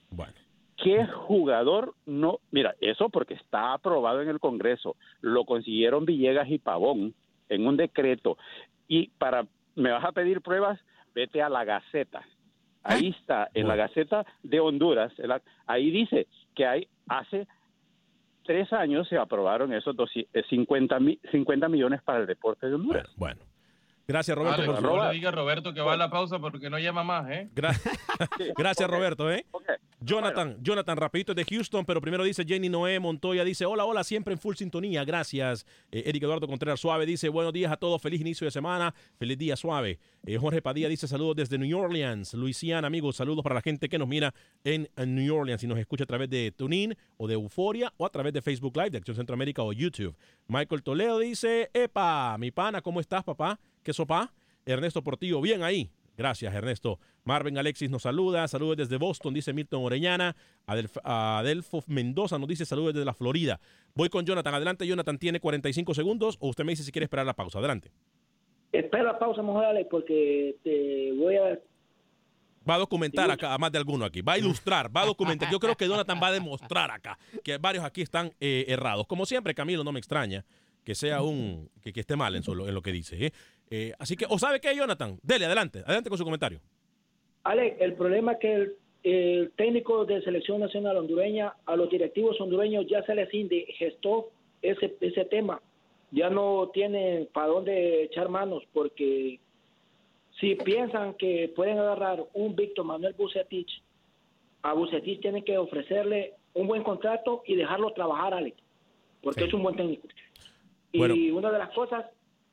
[0.10, 0.34] Bueno.
[0.78, 2.40] ¿Qué jugador no?
[2.52, 4.96] Mira, eso porque está aprobado en el Congreso.
[5.22, 7.14] Lo consiguieron Villegas y Pavón
[7.50, 8.38] en un decreto.
[8.88, 10.80] Y para, me vas a pedir pruebas,
[11.14, 12.26] vete a la Gaceta.
[12.84, 13.16] Ahí ¿Eh?
[13.20, 15.12] está, en la Gaceta de Honduras.
[15.66, 17.48] ahí dice que hay hace
[18.46, 19.96] tres años se aprobaron esos
[20.50, 21.00] 50,
[21.32, 23.08] 50 millones para el deporte de Honduras.
[23.18, 23.42] Bueno.
[24.08, 24.66] Gracias, Roberto.
[24.66, 25.12] por favor.
[25.12, 27.50] diga Roberto que va a la pausa porque no llama más, ¿eh?
[28.58, 29.46] Gracias, Roberto, ¿eh?
[30.00, 34.34] Jonathan, Jonathan, rapidito de Houston, pero primero dice Jenny Noé Montoya, dice, hola, hola, siempre
[34.34, 35.66] en full sintonía, gracias.
[35.92, 39.38] Eh, Eric Eduardo Contreras Suave dice, buenos días a todos, feliz inicio de semana, feliz
[39.38, 40.00] día suave.
[40.26, 43.98] Eh, Jorge Padilla dice, saludos desde New Orleans, Luisiana, amigos, saludos para la gente que
[43.98, 47.34] nos mira en, en New Orleans y nos escucha a través de TuneIn o de
[47.34, 50.16] Euforia o a través de Facebook Live de Acción Centroamérica o YouTube.
[50.48, 53.60] Michael Toledo dice, epa, mi pana, ¿cómo estás, papá?
[53.86, 54.34] ¿Qué sopa?
[54.66, 55.92] Ernesto Portillo, bien ahí.
[56.18, 56.98] Gracias, Ernesto.
[57.24, 58.48] Marvin Alexis nos saluda.
[58.48, 60.36] Saludos desde Boston, dice Milton Oreñana.
[60.66, 63.60] Adelf Adelfo Mendoza nos dice saludos desde la Florida.
[63.94, 64.56] Voy con Jonathan.
[64.56, 65.20] Adelante, Jonathan.
[65.20, 67.60] Tiene 45 segundos o usted me dice si quiere esperar la pausa.
[67.60, 67.92] Adelante.
[68.72, 71.60] Espera la pausa, Alex, porque te voy a
[72.68, 74.24] Va a documentar acá, a más de alguno aquí.
[74.24, 75.52] Va a ilustrar, va a documentar.
[75.52, 79.06] Yo creo que Jonathan va a demostrar acá que varios aquí están eh, errados.
[79.06, 80.44] Como siempre, Camilo, no me extraña
[80.86, 83.26] que sea un que, que esté mal en, solo, en lo que dice.
[83.26, 83.34] ¿eh?
[83.70, 85.18] Eh, así que, ¿o sabe qué, Jonathan?
[85.24, 86.60] Dele, adelante, adelante con su comentario.
[87.44, 92.40] Alex, el problema es que el, el, técnico de selección nacional hondureña, a los directivos
[92.40, 94.30] hondureños ya se les indigestó
[94.62, 95.62] ese, ese tema.
[96.12, 99.40] Ya no tienen para dónde echar manos porque
[100.40, 103.82] si piensan que pueden agarrar un Víctor Manuel Bucetich,
[104.62, 108.58] a Bucetich tienen que ofrecerle un buen contrato y dejarlo trabajar, Alex,
[109.22, 109.48] porque sí.
[109.48, 110.08] es un buen técnico.
[110.94, 111.16] Bueno.
[111.16, 112.06] Y una de las cosas,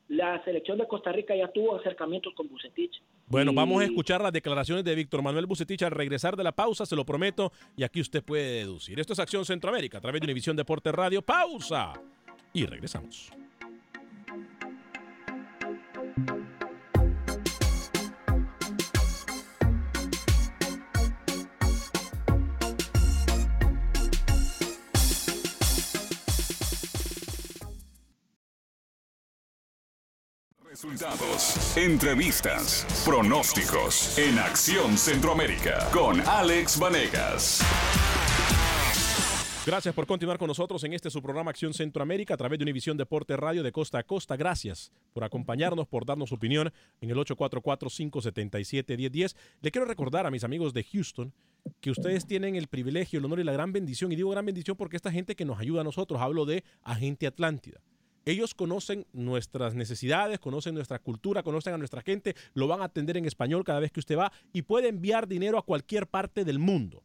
[0.09, 3.01] la selección de Costa Rica ya tuvo acercamientos con Bucetich.
[3.27, 3.55] Bueno, y...
[3.55, 6.95] vamos a escuchar las declaraciones de Víctor Manuel Bucetich al regresar de la pausa, se
[6.95, 8.99] lo prometo, y aquí usted puede deducir.
[8.99, 11.21] Esto es Acción Centroamérica a través de Univisión Deporte Radio.
[11.21, 11.93] Pausa
[12.53, 13.31] y regresamos.
[30.73, 37.61] Resultados, entrevistas, pronósticos en Acción Centroamérica con Alex Vanegas.
[39.67, 42.97] Gracias por continuar con nosotros en este su programa Acción Centroamérica a través de Univisión
[42.97, 44.35] Deporte Radio de Costa a Costa.
[44.35, 49.35] Gracias por acompañarnos, por darnos su opinión en el 844-577-1010.
[49.61, 51.35] Le quiero recordar a mis amigos de Houston
[51.81, 54.75] que ustedes tienen el privilegio, el honor y la gran bendición, y digo gran bendición
[54.75, 57.79] porque esta gente que nos ayuda a nosotros, hablo de Agente Atlántida.
[58.25, 63.17] Ellos conocen nuestras necesidades, conocen nuestra cultura, conocen a nuestra gente, lo van a atender
[63.17, 66.57] en español cada vez que usted va y puede enviar dinero a cualquier parte del
[66.57, 67.03] mundo.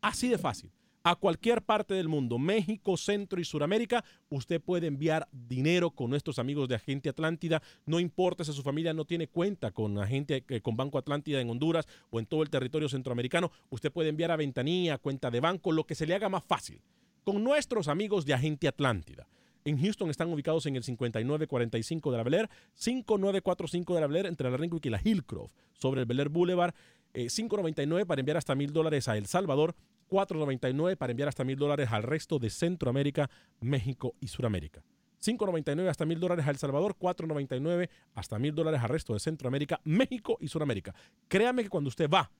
[0.00, 0.70] Así de fácil.
[1.04, 6.38] A cualquier parte del mundo, México, Centro y Suramérica, usted puede enviar dinero con nuestros
[6.38, 7.62] amigos de Agente Atlántida.
[7.86, 11.86] No importa si su familia no tiene cuenta con Agente, con Banco Atlántida en Honduras
[12.10, 15.84] o en todo el territorio centroamericano, usted puede enviar a ventanilla, cuenta de banco, lo
[15.84, 16.80] que se le haga más fácil.
[17.24, 19.26] Con nuestros amigos de Agente Atlántida.
[19.68, 24.16] En Houston están ubicados en el 5945 de la Bel Air, 5945 de la Bel
[24.16, 26.74] Air entre la Ringwood y la Hillcroft, sobre el Bel Air Boulevard,
[27.12, 29.74] eh, 5.99 para enviar hasta mil dólares a El Salvador,
[30.08, 33.28] 4.99 para enviar hasta mil dólares al resto de Centroamérica,
[33.60, 34.82] México y Suramérica.
[35.22, 39.82] 5.99 hasta mil dólares a El Salvador, 4.99 hasta mil dólares al resto de Centroamérica,
[39.84, 40.94] México y Suramérica.
[41.28, 42.30] Créame que cuando usted va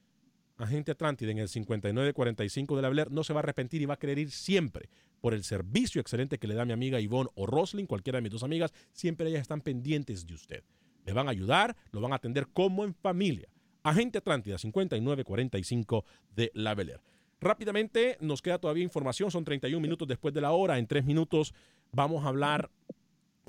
[0.59, 3.87] Agente Atlántida en el 5945 de la Bel Air, no se va a arrepentir y
[3.87, 4.91] va a querer ir siempre
[5.21, 8.33] por el servicio excelente que le da mi amiga Ivonne o Roslyn, cualquiera de mis
[8.33, 10.65] dos amigas, siempre ellas están pendientes de usted.
[11.07, 13.49] Le van a ayudar, lo van a atender como en familia.
[13.85, 17.01] Agente Atlántida 5945 de la Bel Air.
[17.41, 21.55] Rápidamente, nos queda todavía información, son 31 minutos después de la hora, en tres minutos
[21.93, 22.69] vamos a hablar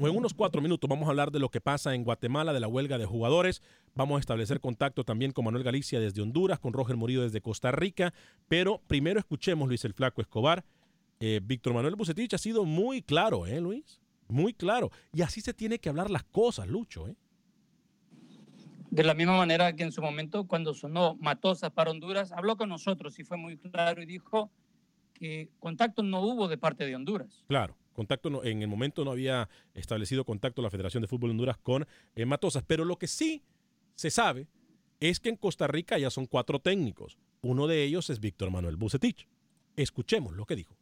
[0.08, 2.68] en unos cuatro minutos vamos a hablar de lo que pasa en Guatemala, de la
[2.68, 3.62] huelga de jugadores.
[3.96, 7.72] Vamos a establecer contacto también con Manuel Galicia desde Honduras, con Roger Murillo desde Costa
[7.72, 8.14] Rica.
[8.48, 10.64] Pero primero escuchemos, Luis el Flaco Escobar.
[11.20, 14.00] Eh, Víctor Manuel Bucetich ha sido muy claro, ¿eh, Luis?
[14.30, 14.92] Muy claro.
[15.12, 17.16] Y así se tiene que hablar las cosas, Lucho, ¿eh?
[18.92, 22.70] De la misma manera que en su momento, cuando sonó Matosas para Honduras, habló con
[22.70, 24.50] nosotros y fue muy claro y dijo
[25.14, 27.44] que contacto no hubo de parte de Honduras.
[27.48, 27.76] Claro.
[28.00, 31.58] Contacto no, en el momento no había establecido contacto la Federación de Fútbol de Honduras
[31.58, 31.86] con
[32.16, 33.44] eh, Matosas, pero lo que sí
[33.96, 34.48] se sabe
[35.02, 37.18] es que en Costa Rica ya son cuatro técnicos.
[37.42, 39.28] Uno de ellos es Víctor Manuel Bucetich.
[39.76, 40.78] Escuchemos lo que dijo.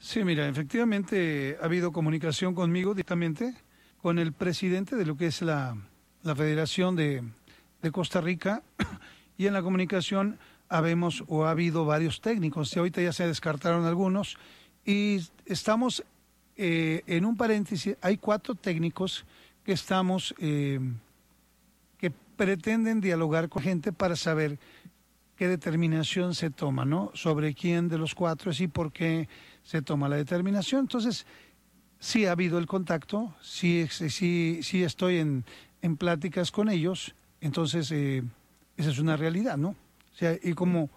[0.00, 3.54] Sí, mira, efectivamente ha habido comunicación conmigo directamente
[3.98, 5.76] con el presidente de lo que es la,
[6.24, 7.22] la Federación de,
[7.82, 8.64] de, Costa Rica
[9.38, 13.84] y en la comunicación habemos o ha habido varios técnicos y ahorita ya se descartaron
[13.84, 14.36] algunos
[14.84, 16.04] y estamos
[16.56, 19.24] eh, en un paréntesis, hay cuatro técnicos
[19.64, 20.78] que estamos, eh,
[21.98, 24.58] que pretenden dialogar con gente para saber
[25.36, 27.10] qué determinación se toma, ¿no?
[27.14, 29.28] Sobre quién de los cuatro es y por qué
[29.62, 30.82] se toma la determinación.
[30.82, 31.26] Entonces,
[31.98, 35.44] sí ha habido el contacto, sí, sí, sí estoy en,
[35.82, 38.22] en pláticas con ellos, entonces eh,
[38.76, 39.70] esa es una realidad, ¿no?
[39.70, 40.90] O sea, y como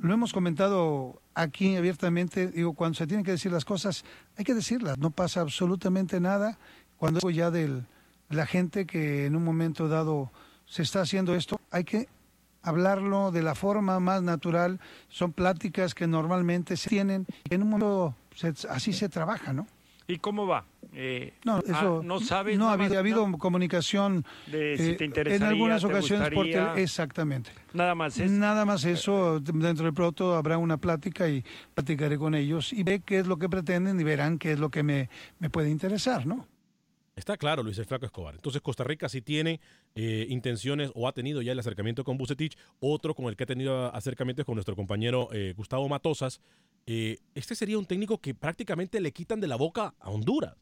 [0.00, 4.04] lo hemos comentado aquí abiertamente, digo, cuando se tienen que decir las cosas,
[4.36, 6.58] hay que decirlas, no pasa absolutamente nada.
[6.96, 7.82] Cuando es ya de
[8.28, 10.30] la gente que en un momento dado
[10.66, 12.08] se está haciendo esto, hay que
[12.62, 18.14] hablarlo de la forma más natural, son pláticas que normalmente se tienen, en un momento
[18.68, 19.66] así se trabaja, ¿no?
[20.06, 20.64] ¿Y cómo va?
[20.92, 22.58] Eh, no, ah, eso no sabes.
[22.58, 24.24] No ha habido, ha habido comunicación.
[24.46, 27.50] De si te eh, en algunas ocasiones, porque exactamente.
[27.72, 28.32] Nada más eso.
[28.32, 29.40] Nada más eso.
[29.40, 33.38] Dentro del pronto habrá una plática y platicaré con ellos y ve qué es lo
[33.38, 36.48] que pretenden y verán qué es lo que me, me puede interesar, ¿no?
[37.14, 38.34] Está claro, Luis el Flaco Escobar.
[38.34, 39.60] Entonces, Costa Rica sí tiene
[39.94, 43.46] eh, intenciones o ha tenido ya el acercamiento con Bucetich, otro con el que ha
[43.46, 46.40] tenido acercamientos con nuestro compañero Gustavo Matosas.
[46.86, 50.54] este sería un técnico que prácticamente le quitan de la boca a Honduras.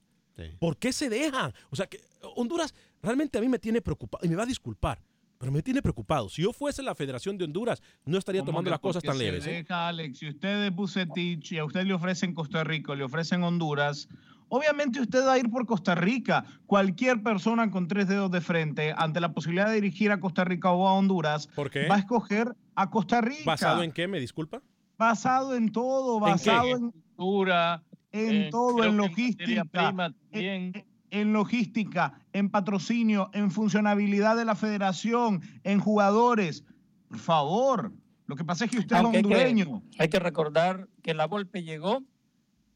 [0.58, 1.52] ¿Por qué se dejan?
[1.70, 2.00] O sea, que
[2.36, 5.00] Honduras realmente a mí me tiene preocupado, y me va a disculpar,
[5.38, 6.28] pero me tiene preocupado.
[6.28, 9.46] Si yo fuese la Federación de Honduras, no estaría tomando las cosas tan se leves.
[9.46, 9.50] ¿eh?
[9.50, 13.42] Deja, Alex, si usted es Bucetich y a usted le ofrecen Costa Rica, le ofrecen
[13.44, 14.08] Honduras,
[14.48, 16.44] obviamente usted va a ir por Costa Rica.
[16.66, 20.72] Cualquier persona con tres dedos de frente, ante la posibilidad de dirigir a Costa Rica
[20.72, 23.42] o a Honduras, va a escoger a Costa Rica.
[23.44, 24.08] ¿Basado en qué?
[24.08, 24.60] ¿Me disculpa?
[24.96, 26.84] Basado en todo, basado en...
[26.84, 30.72] en cultura, en eh, todo, en logística, prima en,
[31.10, 36.64] en logística, en patrocinio, en funcionabilidad de la federación, en jugadores.
[37.08, 37.92] Por favor,
[38.26, 39.82] lo que pasa es que usted Aunque es hay que- hondureño.
[39.98, 42.02] Hay que recordar que la golpe llegó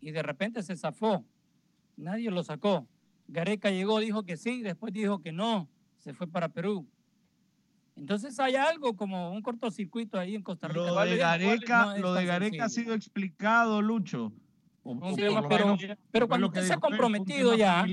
[0.00, 1.24] y de repente se zafó.
[1.96, 2.86] Nadie lo sacó.
[3.28, 5.68] Gareca llegó, dijo que sí, después dijo que no,
[5.98, 6.86] se fue para Perú.
[7.94, 10.80] Entonces hay algo como un cortocircuito ahí en Costa Rica.
[10.80, 14.32] Lo de Gareca, no lo de Gareca ha sido explicado, Lucho.
[14.84, 17.84] Pero, menos cuando usted se ha comprometido ya,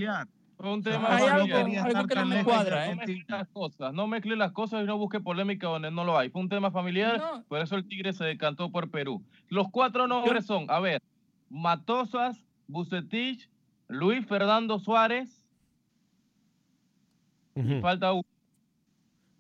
[0.57, 1.85] un Hay tema algo- familiar.
[1.85, 2.95] algo algo que no me cuadra, No ¿eh?
[2.95, 6.29] mezcle las cosas, no mezcle las cosas y no busque polémica donde no lo hay.
[6.29, 9.23] Fue un tema familiar, por eso el Tigre se decantó por Perú.
[9.47, 11.01] Los cuatro nombres son, a ver,
[11.49, 13.49] Matosas, Bucetich,
[13.87, 15.45] Luis Fernando Suárez,
[17.55, 17.81] Ujú.
[17.81, 18.23] falta uno.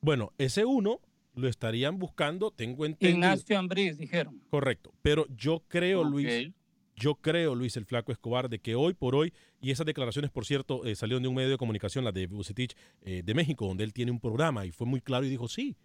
[0.01, 0.99] Bueno, ese uno
[1.35, 3.17] lo estarían buscando, tengo entendido.
[3.17, 4.41] Ignacio Ambriz, dijeron.
[4.49, 4.91] Correcto.
[5.01, 6.03] Pero yo creo.
[6.03, 6.51] Luis,
[6.99, 10.45] yo creo, Luis el Flaco Escobar, de que hoy por hoy, y esas declaraciones, por
[10.45, 13.83] cierto, eh, salieron de un medio de comunicación, la de Bucetich eh, de México, donde
[13.83, 15.75] él tiene un programa, y fue muy claro y dijo, sí,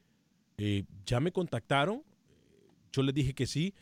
[0.58, 2.02] eh, ya me contactaron,
[2.92, 3.74] yo les dije que sí,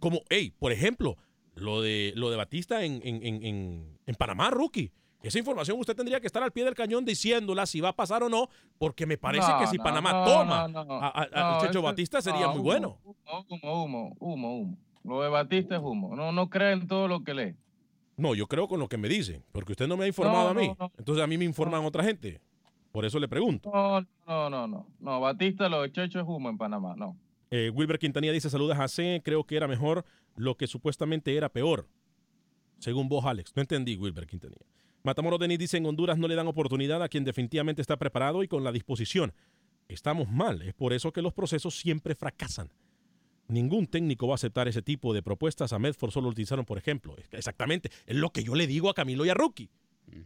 [0.00, 1.16] como, hey, por ejemplo,
[1.54, 4.90] lo de, lo de Batista en, en, en, en- en Panamá, rookie.
[5.22, 8.22] Esa información usted tendría que estar al pie del cañón diciéndola si va a pasar
[8.22, 11.80] o no, porque me parece No, que si no, Panamá no, toma a- a- Checho
[11.82, 13.00] Batista sería muy bueno.
[13.04, 14.78] Humo, humo, humo, humo.
[15.06, 16.16] Lo de Batista es humo.
[16.16, 17.54] No, no creen todo lo que lee.
[18.16, 20.58] No, yo creo con lo que me dicen, porque usted no me ha informado No,
[20.58, 20.68] a mí.
[20.68, 20.92] no, no.
[20.98, 22.40] Entonces a mí me informan otra gente.
[22.92, 23.70] Por eso le pregunto.
[23.72, 24.86] No, no, no, no.
[24.98, 27.16] No, Batista, lo de Checho es humo en Panamá, no.
[27.50, 31.48] Eh, Wilber Quintanilla dice, saludas a C, creo que era mejor lo que supuestamente era
[31.50, 31.86] peor.
[32.78, 33.52] Según vos, Alex.
[33.54, 34.64] No entendí, Wilber Quintanilla.
[35.02, 38.48] Matamoros Denis dice, en Honduras no le dan oportunidad a quien definitivamente está preparado y
[38.48, 39.32] con la disposición.
[39.88, 42.70] Estamos mal, es por eso que los procesos siempre fracasan.
[43.48, 45.72] Ningún técnico va a aceptar ese tipo de propuestas.
[45.72, 47.14] A Medford solo lo utilizaron, por ejemplo.
[47.32, 49.70] Exactamente, es lo que yo le digo a Camilo y a Rookie.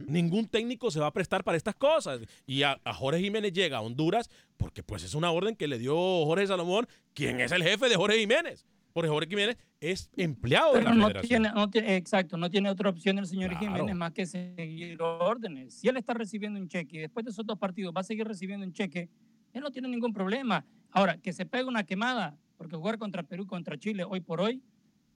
[0.06, 2.20] Ningún técnico se va a prestar para estas cosas.
[2.46, 4.28] Y a, a Jorge Jiménez llega a Honduras
[4.58, 7.96] porque pues es una orden que le dio Jorge Salomón, quien es el jefe de
[7.96, 8.66] Jorge Jiménez.
[8.92, 11.42] Porque Jorge Jiménez es empleado de la no federación.
[11.42, 13.64] tiene, no tiene- exacto, no tiene otra opción el señor Claro.
[13.74, 15.74] Jiménez más que seguir órdenes.
[15.74, 18.26] Si él está recibiendo un cheque y después de esos dos partidos va a seguir
[18.26, 19.08] recibiendo un cheque,
[19.52, 20.66] él no tiene ningún problema.
[20.90, 24.60] Ahora, que se pegue una quemada, porque jugar contra Perú, contra Chile, hoy por hoy,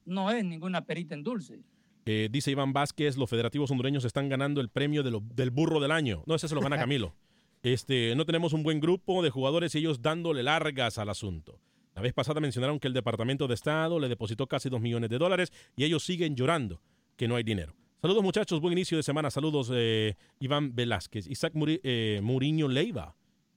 [0.07, 1.61] no es ninguna perita en dulce.
[2.07, 5.78] Eh, dice Iván Vázquez, los federativos hondureños están ganando el premio de lo- del burro
[5.78, 6.22] del año.
[6.26, 7.14] No, ese se lo gana Camilo.
[7.62, 11.61] Este, no tenemos un buen grupo de jugadores y ellos dándole largas al asunto.
[11.94, 15.18] La vez pasada mencionaron que el Departamento de Estado le depositó casi dos millones de
[15.18, 16.80] dólares y ellos siguen llorando
[17.16, 17.74] que no hay dinero.
[18.00, 19.30] Saludos muchachos, buen inicio de semana.
[19.30, 21.26] Saludos eh, Iván Velázquez.
[21.26, 23.14] Isaac Muri- eh, Muriño Leiva.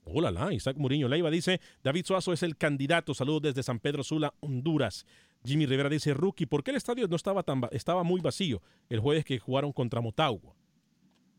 [0.10, 3.14] Hola, la, Isaac Muriño Leiva dice, David Suazo es el candidato.
[3.14, 5.06] Saludos desde San Pedro Sula, Honduras.
[5.44, 9.00] Jimmy Rivera dice, Rookie, ¿por qué el estadio no estaba tan estaba muy vacío el
[9.00, 10.56] jueves que jugaron contra Motagua?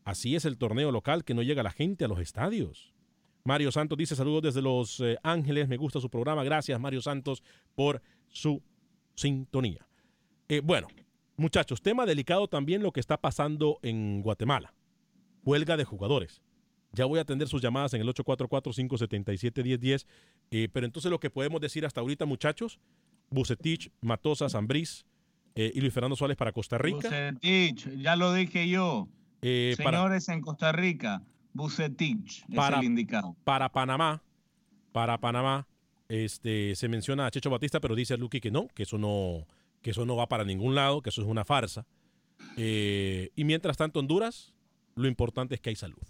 [0.03, 2.93] Así es el torneo local que no llega la gente a los estadios.
[3.43, 7.41] Mario Santos dice saludos desde Los eh, Ángeles, me gusta su programa, gracias Mario Santos
[7.75, 8.61] por su
[9.15, 9.87] sintonía.
[10.47, 10.87] Eh, bueno,
[11.37, 14.73] muchachos, tema delicado también lo que está pasando en Guatemala.
[15.43, 16.41] Huelga de jugadores.
[16.91, 20.05] Ya voy a atender sus llamadas en el 844-577-1010.
[20.51, 22.79] eh, pero entonces lo que podemos decir hasta ahorita, muchachos,
[23.29, 25.05] Bucetich, Matosas, Ambriz
[25.55, 26.97] eh, y Luis Fernando Suárez para Costa Rica.
[27.07, 29.07] Bucetich, ya lo dije yo.
[29.41, 31.21] Eh, para- Señores en Costa Rica,
[31.53, 33.35] Bucetich es Para- el indicado.
[33.43, 34.23] para Panamá,
[34.91, 35.67] para Panamá,
[36.11, 39.45] Este, se menciona a Checho Batista, pero dice Luqui que no, que eso no,
[39.83, 41.85] que eso no va para ningún lado, que eso es una farsa.
[42.57, 44.51] Eh, y mientras tanto, Honduras,
[44.95, 46.01] lo importante es que hay salud.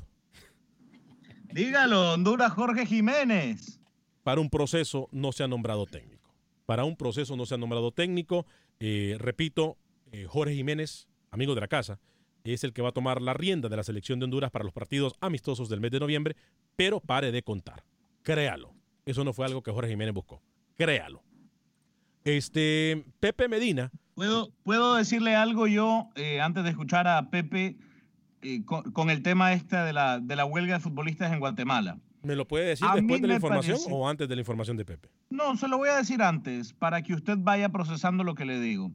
[1.52, 3.80] Dígalo, Honduras Jorge Jiménez.
[4.24, 6.32] Para un proceso no se ha nombrado técnico.
[6.68, 8.46] Para un proceso no se ha nombrado técnico.
[8.80, 9.78] Eh, repito,
[10.12, 12.00] eh, Jorge Jiménez, amigo de la casa,
[12.44, 14.74] es el que va a tomar la rienda de la selección de Honduras para los
[14.74, 16.36] partidos amistosos del mes de noviembre,
[16.76, 17.84] pero pare de contar.
[18.22, 18.74] Créalo.
[19.06, 20.44] Eso no fue algo que Jorge Jiménez buscó.
[20.78, 21.24] Créalo.
[22.24, 23.92] Este, Pepe Medina.
[24.14, 27.78] ¿Puedo, puedo decirle algo yo eh, antes de escuchar a Pepe
[28.42, 31.98] eh, con, con, el tema este de la, de la huelga de futbolistas en Guatemala?
[32.22, 33.94] ¿Me lo puede decir después de la información parece...
[33.94, 35.10] o antes de la información de Pepe?
[35.30, 38.60] No, se lo voy a decir antes para que usted vaya procesando lo que le
[38.60, 38.92] digo.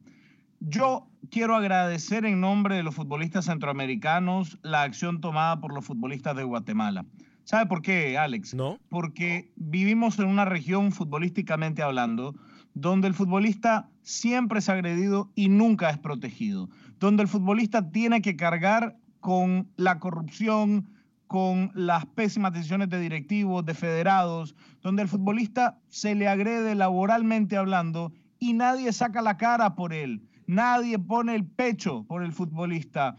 [0.61, 6.37] Yo quiero agradecer en nombre de los futbolistas centroamericanos la acción tomada por los futbolistas
[6.37, 7.05] de Guatemala.
[7.45, 8.55] ¿Sabe por qué, Alex?
[8.55, 8.79] No.
[8.89, 12.35] Porque vivimos en una región futbolísticamente hablando
[12.75, 16.69] donde el futbolista siempre es agredido y nunca es protegido,
[16.99, 20.91] donde el futbolista tiene que cargar con la corrupción,
[21.29, 27.57] con las pésimas decisiones de directivos, de federados, donde el futbolista se le agrede laboralmente
[27.57, 33.17] hablando y nadie saca la cara por él, nadie pone el pecho por el futbolista.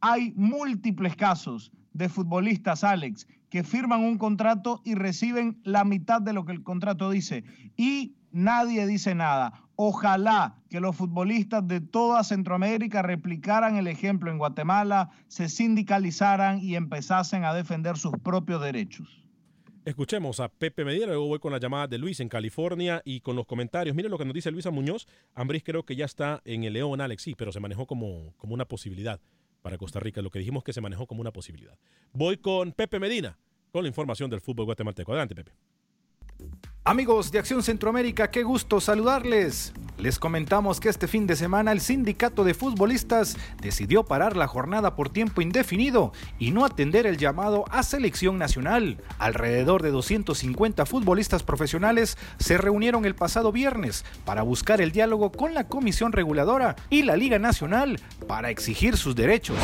[0.00, 6.34] Hay múltiples casos de futbolistas, Alex, que firman un contrato y reciben la mitad de
[6.34, 7.42] lo que el contrato dice.
[7.76, 9.67] Y nadie dice nada.
[9.80, 16.74] Ojalá que los futbolistas de toda Centroamérica replicaran el ejemplo en Guatemala, se sindicalizaran y
[16.74, 19.22] empezasen a defender sus propios derechos.
[19.84, 23.36] Escuchemos a Pepe Medina, luego voy con la llamada de Luis en California y con
[23.36, 23.94] los comentarios.
[23.94, 25.06] Mire lo que nos dice Luisa Muñoz.
[25.36, 28.54] Ambris creo que ya está en el León, Alex, sí, pero se manejó como, como
[28.54, 29.20] una posibilidad
[29.62, 31.78] para Costa Rica, lo que dijimos que se manejó como una posibilidad.
[32.12, 33.38] Voy con Pepe Medina,
[33.70, 35.12] con la información del fútbol guatemalteco.
[35.12, 35.52] Adelante, Pepe.
[36.88, 39.74] Amigos de Acción Centroamérica, qué gusto saludarles.
[39.98, 44.94] Les comentamos que este fin de semana el sindicato de futbolistas decidió parar la jornada
[44.94, 49.02] por tiempo indefinido y no atender el llamado a selección nacional.
[49.18, 55.52] Alrededor de 250 futbolistas profesionales se reunieron el pasado viernes para buscar el diálogo con
[55.52, 59.56] la Comisión Reguladora y la Liga Nacional para exigir sus derechos.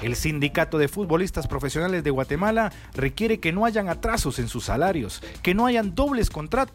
[0.00, 5.22] El sindicato de futbolistas profesionales de Guatemala requiere que no hayan atrasos en sus salarios,
[5.42, 6.71] que no hayan dobles contratos,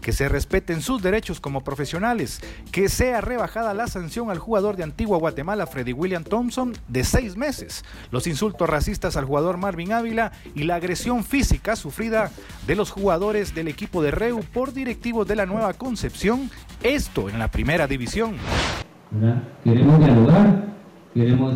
[0.00, 2.40] que se respeten sus derechos como profesionales,
[2.70, 7.36] que sea rebajada la sanción al jugador de Antigua Guatemala, Freddy William Thompson, de seis
[7.36, 12.30] meses, los insultos racistas al jugador Marvin Ávila y la agresión física sufrida
[12.66, 16.50] de los jugadores del equipo de Reu por directivos de la Nueva Concepción,
[16.82, 18.36] esto en la primera división.
[19.64, 20.64] Queremos dialogar,
[21.14, 21.54] queremos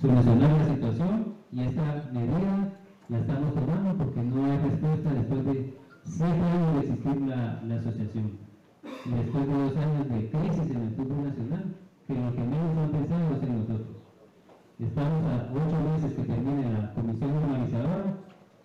[0.00, 2.72] solucionar la situación y esta medida
[3.08, 5.79] la estamos tomando porque no hay respuesta después de
[6.10, 8.38] siete años de existir la, la asociación
[9.04, 11.64] después de dos años de crisis en el fútbol nacional,
[12.06, 13.96] que lo que menos han pensado es en nosotros.
[14.80, 18.14] Estamos a ocho meses que termine la comisión normalizadora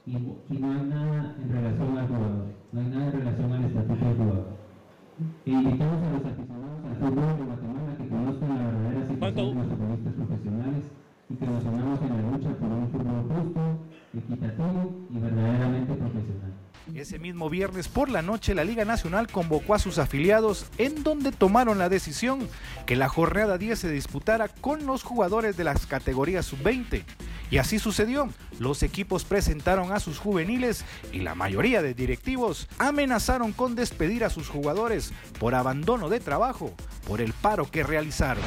[0.06, 3.64] y, y no hay nada en relación al jugador, no hay nada en relación al
[3.66, 4.46] estatuto del jugador.
[5.46, 7.45] E invitamos a los aficionados al fútbol
[17.36, 21.78] mismo viernes por la noche la Liga Nacional convocó a sus afiliados en donde tomaron
[21.78, 22.48] la decisión
[22.86, 27.04] que la jornada 10 se disputara con los jugadores de las categorías sub-20.
[27.52, 28.30] Y así sucedió.
[28.58, 34.30] Los equipos presentaron a sus juveniles y la mayoría de directivos amenazaron con despedir a
[34.30, 36.74] sus jugadores por abandono de trabajo,
[37.06, 38.46] por el paro que realizaron.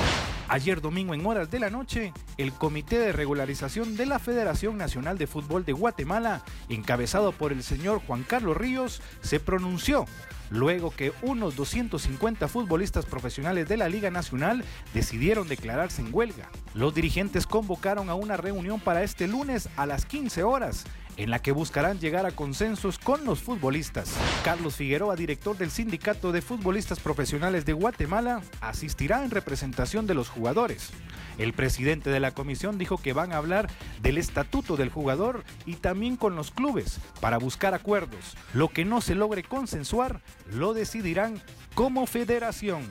[0.50, 5.18] Ayer domingo en horas de la noche, el Comité de Regularización de la Federación Nacional
[5.18, 10.06] de Fútbol de Guatemala, encabezado por el señor Juan Carlos Ríos, se pronunció
[10.48, 16.48] luego que unos 250 futbolistas profesionales de la Liga Nacional decidieron declararse en huelga.
[16.72, 20.86] Los dirigentes convocaron a una reunión para este lunes a las 15 horas
[21.18, 24.14] en la que buscarán llegar a consensos con los futbolistas.
[24.44, 30.28] Carlos Figueroa, director del Sindicato de Futbolistas Profesionales de Guatemala, asistirá en representación de los
[30.28, 30.90] jugadores.
[31.36, 33.68] El presidente de la comisión dijo que van a hablar
[34.00, 38.36] del estatuto del jugador y también con los clubes para buscar acuerdos.
[38.54, 40.20] Lo que no se logre consensuar
[40.52, 41.42] lo decidirán
[41.78, 42.82] como federación.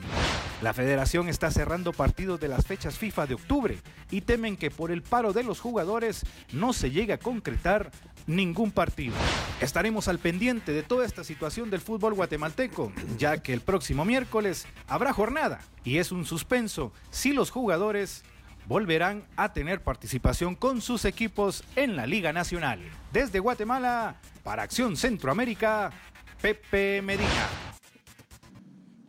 [0.62, 3.78] La federación está cerrando partidos de las fechas FIFA de octubre
[4.10, 6.24] y temen que por el paro de los jugadores
[6.54, 7.90] no se llegue a concretar
[8.26, 9.14] ningún partido.
[9.60, 14.66] Estaremos al pendiente de toda esta situación del fútbol guatemalteco, ya que el próximo miércoles
[14.86, 18.22] habrá jornada y es un suspenso si los jugadores
[18.68, 22.80] volverán a tener participación con sus equipos en la Liga Nacional.
[23.12, 25.92] Desde Guatemala, para Acción Centroamérica,
[26.40, 27.67] Pepe Medina.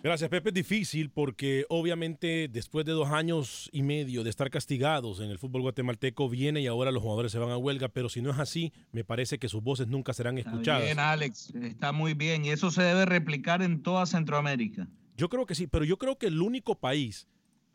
[0.01, 0.49] Gracias, Pepe.
[0.49, 5.37] Es difícil porque obviamente después de dos años y medio de estar castigados en el
[5.37, 8.39] fútbol guatemalteco viene y ahora los jugadores se van a huelga, pero si no es
[8.39, 10.83] así, me parece que sus voces nunca serán escuchadas.
[10.83, 14.87] Bien, Alex, está muy bien y eso se debe replicar en toda Centroamérica.
[15.17, 17.27] Yo creo que sí, pero yo creo que el único país,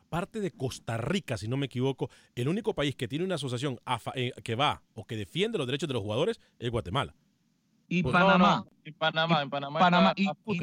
[0.07, 3.79] aparte de Costa Rica, si no me equivoco, el único país que tiene una asociación
[4.15, 7.15] eh, que va o que defiende los derechos de los jugadores es Guatemala.
[7.87, 8.65] Y pues Panamá.
[8.83, 9.79] en Panamá, en Panamá.
[9.79, 10.59] Panamá y, y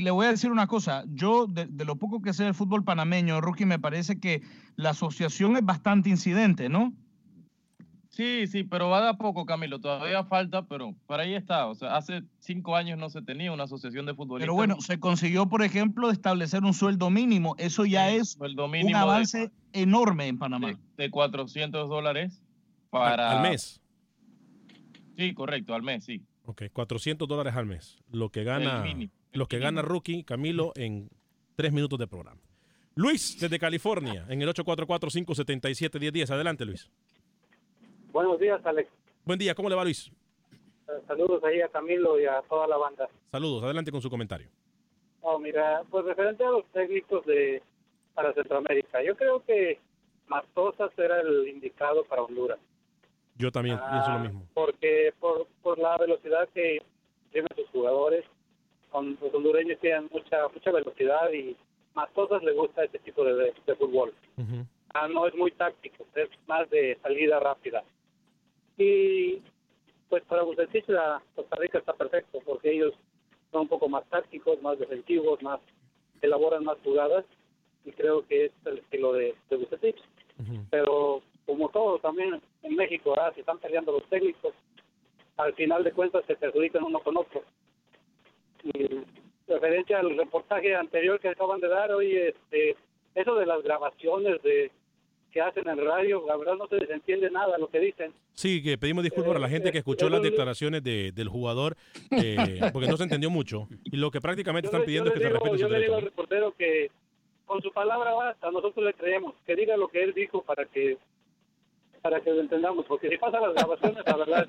[0.00, 3.40] le voy a decir una cosa, yo de, lo poco que sé del fútbol panameño,
[3.40, 4.42] Rookie, me parece que
[4.76, 6.92] la asociación es bastante incidente, ¿no?
[8.08, 9.80] Sí, sí, pero va de a poco, Camilo.
[9.80, 11.66] Todavía falta, pero por ahí está.
[11.66, 14.44] O sea, hace cinco años no se tenía una asociación de futbolistas.
[14.44, 17.56] Pero bueno, se consiguió, por ejemplo, establecer un sueldo mínimo.
[17.58, 20.78] Eso ya es un avance enorme en Panamá.
[20.96, 22.40] De, 400 dólares
[22.90, 23.32] para...
[23.32, 23.80] Al mes.
[25.16, 26.22] Sí, correcto, al mes, sí.
[26.44, 27.98] Ok, 400 dólares al mes.
[28.12, 28.84] Lo que gana
[29.34, 31.10] los que gana Rookie, Camilo, en
[31.56, 32.40] tres minutos de programa.
[32.94, 36.30] Luis, desde California, en el 844-577-1010.
[36.30, 36.88] Adelante, Luis.
[38.12, 38.88] Buenos días, Alex.
[39.24, 40.10] Buen día, ¿cómo le va, Luis?
[40.88, 43.08] Eh, saludos ahí a Camilo y a toda la banda.
[43.32, 44.48] Saludos, adelante con su comentario.
[45.22, 47.62] Oh, mira, pues referente a los técnicos de
[48.14, 49.80] para Centroamérica, yo creo que
[50.28, 52.60] Matosas era el indicado para Honduras.
[53.36, 54.46] Yo también pienso lo ah, mismo.
[54.54, 56.80] Porque por, por la velocidad que
[57.32, 58.24] tienen sus jugadores,
[59.02, 61.56] los hondureños tienen mucha mucha velocidad y
[61.94, 64.12] más cosas le gusta este tipo de, de, fútbol.
[64.94, 67.84] ah, no es muy táctico, es más de salida rápida.
[68.76, 69.40] Y
[70.08, 72.94] pues para Bucetich la Costa Rica está perfecto porque ellos
[73.50, 75.60] son un poco más tácticos, más defensivos, más
[76.22, 77.24] elaboran más jugadas
[77.84, 80.00] y creo que es el estilo de, de Bucetich.
[80.70, 84.52] Pero como todo también en México, se están peleando los técnicos,
[85.36, 87.44] al final de cuentas se perjudican uno con otro
[89.46, 92.76] referencia al reportaje anterior que acaban de dar, hoy este,
[93.14, 94.70] eso de las grabaciones de
[95.34, 98.12] que hacen en radio, la verdad no se les entiende nada lo que dicen.
[98.34, 101.76] Sí, que pedimos disculpas a la gente que escuchó las declaraciones de, del jugador,
[102.12, 103.66] eh, porque no se entendió mucho.
[103.82, 106.54] Y lo que prácticamente están pidiendo es que se respete Yo le digo al reportero
[106.56, 106.92] que
[107.46, 110.98] con su palabra basta, nosotros le creemos, que diga lo que él dijo para que
[112.00, 114.48] para que lo entendamos, porque si pasa las grabaciones, la verdad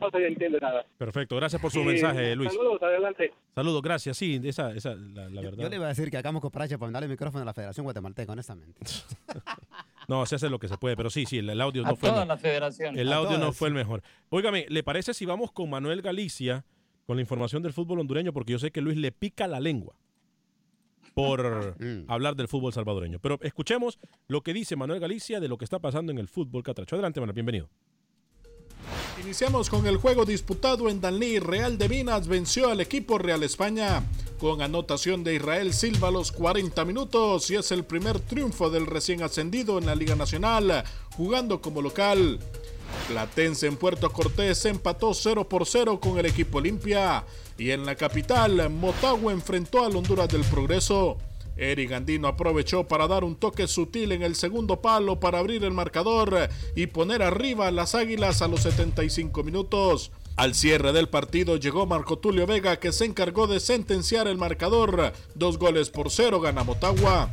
[0.00, 0.84] no se entiende nada.
[0.98, 2.52] Perfecto, gracias por su mensaje, Luis.
[2.52, 3.32] Saludos, adelante.
[3.54, 4.16] Saludos, gracias.
[4.16, 5.62] Sí, esa, esa la, la verdad.
[5.62, 7.84] Yo le iba a decir que hagamos cooperación para darle el micrófono a la Federación
[7.84, 8.80] Guatemalteca, honestamente.
[10.08, 12.24] no, se hace lo que se puede, pero sí, sí, el, audio no fue toda
[12.24, 12.98] la federación.
[12.98, 14.02] El audio no fue el mejor.
[14.30, 16.64] Óigame, ¿le parece si vamos con Manuel Galicia
[17.06, 18.32] con la información del fútbol hondureño?
[18.32, 19.94] Porque yo sé que Luis le pica la lengua
[21.14, 22.10] por mm.
[22.10, 23.18] hablar del fútbol salvadoreño.
[23.20, 26.62] Pero escuchemos lo que dice Manuel Galicia de lo que está pasando en el fútbol
[26.62, 26.96] catracho.
[26.96, 27.68] Adelante, Manuel, bienvenido.
[29.24, 31.38] Iniciamos con el juego disputado en Danlí.
[31.38, 34.04] Real de Minas venció al equipo Real España
[34.38, 38.84] con anotación de Israel Silva a los 40 minutos y es el primer triunfo del
[38.84, 40.84] recién ascendido en la Liga Nacional,
[41.16, 42.38] jugando como local.
[43.08, 47.24] Platense en Puerto Cortés empató 0 por 0 con el equipo Olimpia
[47.56, 51.16] y en la capital Motagua enfrentó al Honduras del Progreso.
[51.56, 55.72] Eric Andino aprovechó para dar un toque sutil en el segundo palo para abrir el
[55.72, 60.10] marcador y poner arriba a las Águilas a los 75 minutos.
[60.36, 65.12] Al cierre del partido llegó Marco Tulio Vega que se encargó de sentenciar el marcador.
[65.36, 67.30] Dos goles por cero gana Motagua.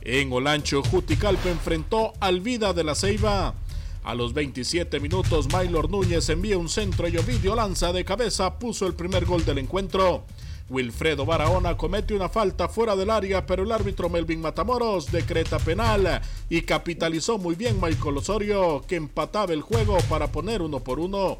[0.00, 3.54] En Olancho, Juticalpe enfrentó al Vida de la Ceiba.
[4.02, 8.86] A los 27 minutos, Maylor Núñez envía un centro y Ovidio Lanza de cabeza puso
[8.86, 10.24] el primer gol del encuentro.
[10.70, 16.22] Wilfredo Barahona comete una falta fuera del área, pero el árbitro Melvin Matamoros decreta penal
[16.48, 21.38] y capitalizó muy bien Michael Osorio, que empataba el juego para poner uno por uno.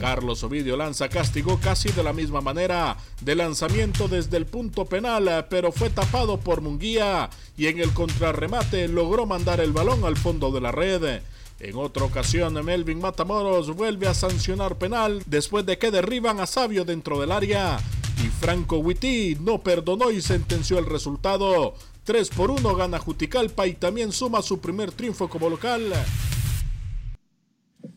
[0.00, 5.46] Carlos Ovidio Lanza castigó casi de la misma manera, de lanzamiento desde el punto penal,
[5.50, 10.52] pero fue tapado por Munguía y en el contrarremate logró mandar el balón al fondo
[10.52, 11.20] de la red.
[11.58, 16.84] En otra ocasión, Melvin Matamoros vuelve a sancionar penal después de que derriban a Sabio
[16.84, 17.80] dentro del área.
[18.16, 21.74] Y Franco Witty no perdonó y sentenció el resultado.
[22.04, 25.92] 3 por 1 gana Juticalpa y también suma su primer triunfo como local.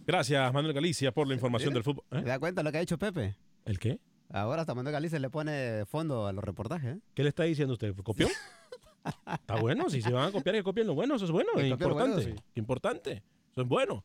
[0.05, 2.03] Gracias, Manuel Galicia, por la información del fútbol.
[2.09, 2.23] ¿Te ¿eh?
[2.23, 3.35] da cuenta lo que ha hecho Pepe?
[3.65, 3.99] ¿El qué?
[4.31, 6.97] Ahora hasta Manuel Galicia le pone fondo a los reportajes.
[6.97, 6.99] ¿eh?
[7.13, 7.95] ¿Qué le está diciendo usted?
[8.03, 8.27] ¿Copió?
[9.31, 11.67] Está bueno, si se van a copiar, que copien lo bueno, eso es bueno, es
[11.67, 12.35] importante.
[12.55, 13.23] Importante.
[13.51, 14.03] Eso es bueno.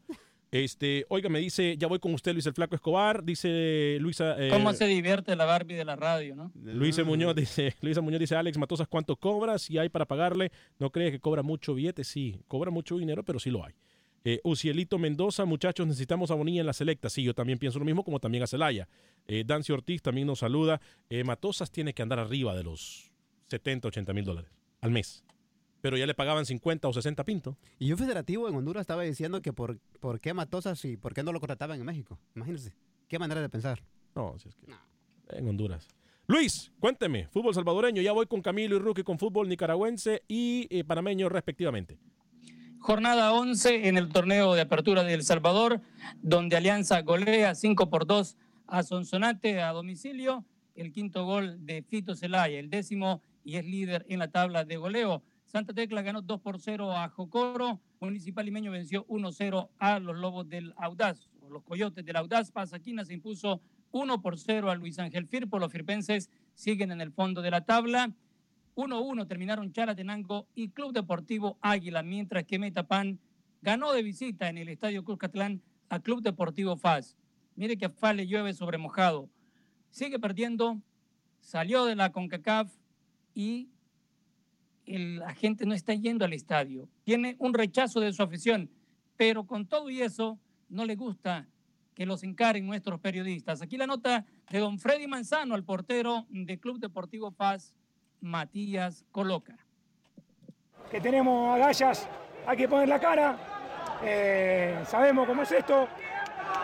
[0.55, 4.37] Este, oiga, me dice, ya voy con usted, Luis el Flaco Escobar, dice Luisa.
[4.39, 6.53] Eh, ¿Cómo se divierte la Barbie de la radio, no?
[6.55, 9.59] Luisa Muñoz dice, Luisa Muñoz dice, Alex Matosas, ¿cuánto cobra?
[9.59, 12.05] Si hay para pagarle, ¿no cree que cobra mucho billete?
[12.05, 13.75] Sí, cobra mucho dinero, pero sí lo hay.
[14.23, 17.11] Eh, Ucielito Mendoza, muchachos, necesitamos a Bonilla en la selecta.
[17.11, 18.87] Sí, yo también pienso lo mismo, como también a Celaya.
[19.27, 20.81] Eh, Dancio Ortiz también nos saluda.
[21.25, 23.11] Matosas tiene que andar arriba de los
[23.49, 25.25] 70, 80 mil dólares al mes.
[25.85, 27.57] Pero ya le pagaban 50 o 60 pintos.
[27.79, 31.23] Y un federativo en Honduras estaba diciendo que por, por qué Matosas y por qué
[31.23, 32.19] no lo contrataban en México.
[32.35, 32.75] Imagínense.
[33.07, 33.83] Qué manera de pensar.
[34.15, 34.65] No, si es que.
[35.37, 35.87] En Honduras.
[36.27, 38.01] Luis, cuénteme, fútbol salvadoreño.
[38.01, 41.99] Ya voy con Camilo y Rookie con fútbol nicaragüense y eh, panameño respectivamente.
[42.79, 45.83] Jornada 11 en el torneo de apertura de El Salvador,
[46.23, 50.47] donde Alianza golea 5 por 2 a Sonsonate a domicilio.
[50.77, 54.79] El quinto gol de Fito Zelaya, el décimo y es líder en la tabla de
[54.79, 55.23] goleo.
[55.55, 57.81] Santa Tecla ganó 2 por 0 a Jocoro.
[58.01, 61.31] Municipal Limeño venció 1-0 a los Lobos del Audaz.
[61.49, 62.51] Los Coyotes del Audaz.
[62.51, 63.61] Pasaquina se impuso
[63.93, 65.61] 1 por 0 a Luis Ángel Firpo.
[65.61, 68.13] Los firpenses siguen en el fondo de la tabla.
[68.75, 73.21] 1-1 terminaron Chalatenango y Club Deportivo Águila, mientras que Metapan
[73.63, 77.17] ganó de visita en el Estadio Cuscatlán a Club Deportivo FAS.
[77.55, 79.31] Mire que a FAS le llueve sobre mojado.
[79.91, 80.81] Sigue perdiendo,
[81.39, 82.73] salió de la CONCACAF
[83.37, 83.69] y
[84.87, 86.89] la gente no está yendo al estadio.
[87.05, 88.71] Tiene un rechazo de su afición,
[89.17, 91.47] pero con todo y eso no le gusta
[91.95, 93.63] que los encaren nuestros periodistas.
[93.63, 97.75] Aquí la nota de don Freddy Manzano, el portero de Club Deportivo Paz,
[98.21, 99.57] Matías Coloca.
[100.91, 102.09] Que tenemos agallas,
[102.47, 103.39] hay que poner la cara,
[104.03, 105.89] eh, sabemos cómo es esto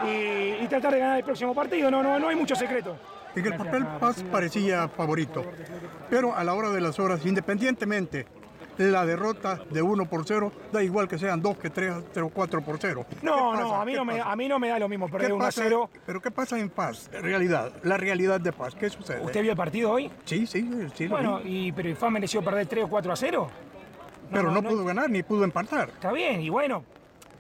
[0.05, 2.97] y, tratar de ganar el próximo partido, no, no, no hay mucho secreto.
[3.35, 5.45] En el papel Paz parecía favorito,
[6.09, 8.27] pero a la hora de las horas, independientemente
[8.79, 12.63] la derrota de 1 por 0, da igual que sean 2 que 3 o 4
[12.63, 13.05] por 0.
[13.23, 15.45] No, no, a mí no, me, a mí no me da lo mismo perder 1
[15.45, 15.91] a 0.
[16.07, 17.11] Pero ¿qué pasa en Paz?
[17.13, 19.21] Realidad, la realidad de Paz, ¿qué sucede?
[19.21, 20.11] ¿Usted vio el partido hoy?
[20.25, 21.07] Sí, sí, sí.
[21.09, 23.51] Bueno, y, pero ¿Faz mereció perder 3 o 4 a 0?
[24.33, 25.89] pero no, pudo ganar ni pudo empatar.
[25.89, 26.85] Está bien, y bueno,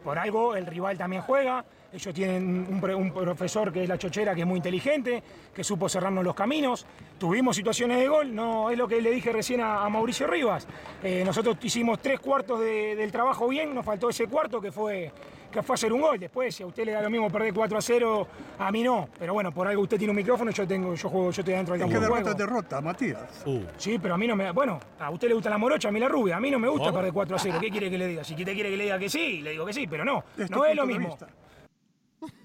[0.04, 1.64] por algo el rival también juega.
[1.92, 5.22] Ellos tienen un, profesor que es la chochera, que es muy inteligente,
[5.52, 6.86] que supo cerrarnos los caminos.
[7.18, 10.68] Tuvimos situaciones de gol, no es lo que le dije recién a, Mauricio Rivas.
[11.02, 15.10] Eh, nosotros hicimos tres cuartos del trabajo bien, nos faltó ese cuarto que fue,
[15.50, 16.18] que fue hacer un gol.
[16.20, 18.26] Después, si a usted le da lo mismo perder 4 a 0,
[18.60, 19.08] a mí no.
[19.18, 21.74] Pero bueno, por algo usted tiene un micrófono, yo tengo, yo juego, yo estoy dentro
[21.74, 21.94] del campo.
[21.94, 23.42] ¿Qué derrota derrota, Matías?
[23.44, 23.62] Uh.
[23.76, 24.52] Sí, pero a mí no me.
[24.52, 26.36] Bueno, a usted le gusta la morocha, a mí la rubia.
[26.36, 27.58] A mí no me gusta perder 4 a 0.
[27.60, 28.22] ¿Qué quiere que le diga?
[28.22, 30.22] Si usted quiere que le diga que sí, le digo que sí, pero no.
[30.48, 31.18] no es lo mismo.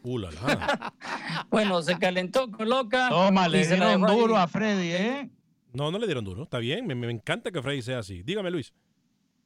[0.03, 0.21] Uh,
[1.49, 3.09] bueno, se calentó, coloca.
[3.09, 5.29] Toma, le dieron duro a Freddy, ¿eh?
[5.73, 6.43] No, no le dieron duro.
[6.43, 8.23] Está bien, me, encanta que Freddy sea así.
[8.23, 8.73] Dígame, Luis.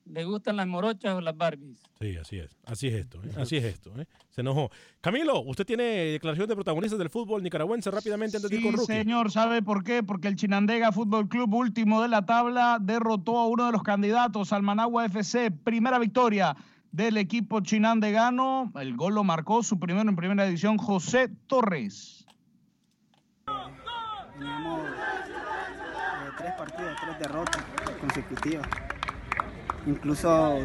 [0.05, 1.79] ¿Le gustan las morochas o las Barbies?
[1.99, 2.57] Sí, así es.
[2.65, 3.21] Así es esto.
[3.23, 3.31] ¿eh?
[3.37, 3.93] Así es esto.
[3.99, 4.07] ¿eh?
[4.29, 4.71] Se enojó.
[5.01, 8.93] Camilo, usted tiene declaración de protagonistas del fútbol nicaragüense rápidamente antes de ir con Rookie.
[8.93, 9.31] señor.
[9.31, 10.01] ¿Sabe por qué?
[10.01, 14.51] Porque el Chinandega Fútbol Club, último de la tabla, derrotó a uno de los candidatos
[14.51, 15.51] al Managua FC.
[15.51, 16.55] Primera victoria
[16.91, 18.71] del equipo chinandegano.
[18.75, 22.25] El gol lo marcó su primero en primera edición José Torres.
[26.37, 27.63] Tres partidos, tres derrotas
[27.99, 28.67] consecutivas.
[29.85, 30.57] Incluso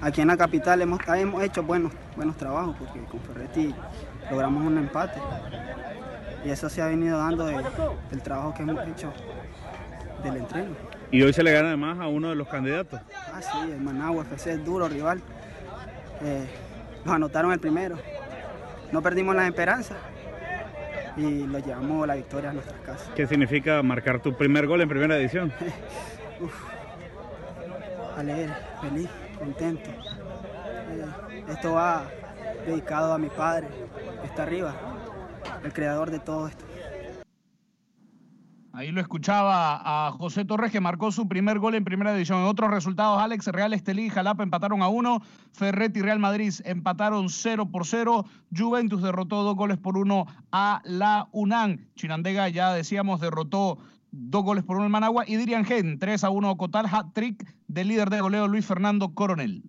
[0.00, 3.74] aquí en la capital hemos, hemos hecho buenos, buenos trabajos porque con Ferretti
[4.30, 5.20] logramos un empate.
[6.44, 9.12] Y eso se ha venido dando del trabajo que hemos hecho
[10.24, 11.01] del entreno.
[11.12, 12.98] Y hoy se le gana además a uno de los candidatos.
[13.32, 15.20] Ah, sí, el Managua FC es duro rival.
[16.22, 16.46] Eh,
[17.04, 17.98] nos anotaron el primero.
[18.92, 19.94] No perdimos la esperanza
[21.18, 23.10] y lo llevamos la victoria a nuestras casas.
[23.14, 25.52] ¿Qué significa marcar tu primer gol en primera edición?
[26.40, 26.54] Uf,
[28.16, 29.90] alegre, feliz, contento.
[29.90, 32.06] Eh, esto va
[32.66, 33.68] dedicado a mi padre,
[34.22, 34.74] que está arriba,
[35.62, 36.64] el creador de todo esto.
[38.74, 42.42] Ahí lo escuchaba a José Torres que marcó su primer gol en primera división.
[42.44, 45.20] Otros resultados, Alex Real Estelí y Jalapa empataron a uno.
[45.52, 48.24] Ferretti y Real Madrid empataron 0 por 0.
[48.56, 51.84] Juventus derrotó dos goles por uno a la UNAM.
[51.96, 53.76] Chinandega, ya decíamos, derrotó
[54.10, 55.24] dos goles por uno en Managua.
[55.26, 59.62] Y Dirian Gen, 3 a 1 Cotal, hat-trick del líder de goleo Luis Fernando Coronel.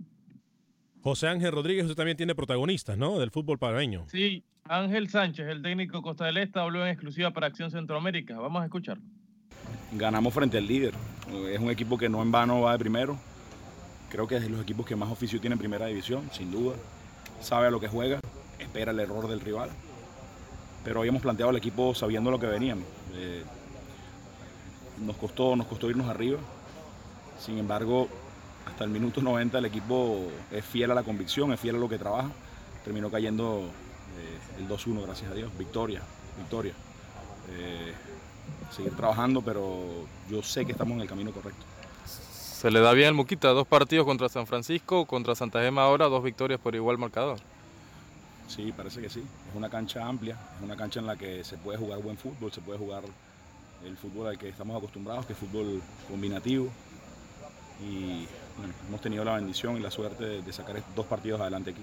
[1.03, 3.19] José Ángel Rodríguez, usted también tiene protagonistas, ¿no?
[3.19, 4.05] Del fútbol parameño.
[4.07, 8.39] Sí, Ángel Sánchez, el técnico Costa del Este, habló en exclusiva para Acción Centroamérica.
[8.39, 9.03] Vamos a escucharlo.
[9.91, 10.93] Ganamos frente al líder.
[11.51, 13.19] Es un equipo que no en vano va de primero.
[14.09, 16.75] Creo que es de los equipos que más oficio tiene en primera división, sin duda.
[17.41, 18.21] Sabe a lo que juega,
[18.57, 19.71] espera el error del rival.
[20.85, 22.85] Pero hoy hemos planteado al equipo sabiendo lo que veníamos.
[23.15, 23.43] Eh,
[25.05, 26.39] nos, costó, nos costó irnos arriba.
[27.39, 28.07] Sin embargo,
[28.83, 31.87] hasta el minuto 90 el equipo es fiel a la convicción, es fiel a lo
[31.87, 32.29] que trabaja.
[32.83, 35.49] Terminó cayendo eh, el 2-1, gracias a Dios.
[35.57, 36.01] Victoria,
[36.37, 36.73] victoria.
[37.51, 37.93] Eh,
[38.75, 41.63] seguir trabajando, pero yo sé que estamos en el camino correcto.
[42.05, 46.07] Se le da bien el Muquita, dos partidos contra San Francisco, contra Santa Gema ahora,
[46.07, 47.39] dos victorias por igual marcador.
[48.49, 49.21] Sí, parece que sí.
[49.49, 52.51] Es una cancha amplia, es una cancha en la que se puede jugar buen fútbol,
[52.51, 53.03] se puede jugar
[53.85, 56.67] el fútbol al que estamos acostumbrados, que es fútbol combinativo.
[57.81, 58.27] Y
[58.87, 61.81] hemos tenido la bendición y la suerte de, sacar dos partidos adelante aquí.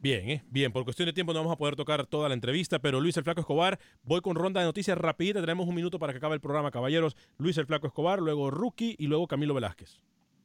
[0.00, 0.42] Bien, ¿eh?
[0.50, 0.72] bien.
[0.72, 3.24] Por cuestión de tiempo no vamos a poder tocar toda la entrevista, pero Luis el
[3.24, 5.40] Flaco Escobar, voy con ronda de noticias rapidita.
[5.40, 7.16] Tenemos un minuto para que acabe el programa, caballeros.
[7.36, 10.00] Luis el Flaco Escobar, luego Rookie y luego Camilo Velázquez.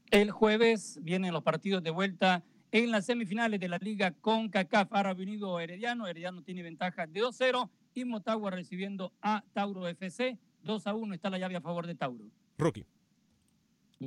[0.09, 4.91] El jueves vienen los partidos de vuelta en las semifinales de la liga con CACAF.
[4.91, 6.07] Ahora ha venido Herediano.
[6.07, 10.37] Herediano tiene ventaja de 2-0 y Motagua recibiendo a Tauro FC.
[10.63, 12.25] 2 a 1 está la llave a favor de Tauro.
[12.57, 12.85] Rookie.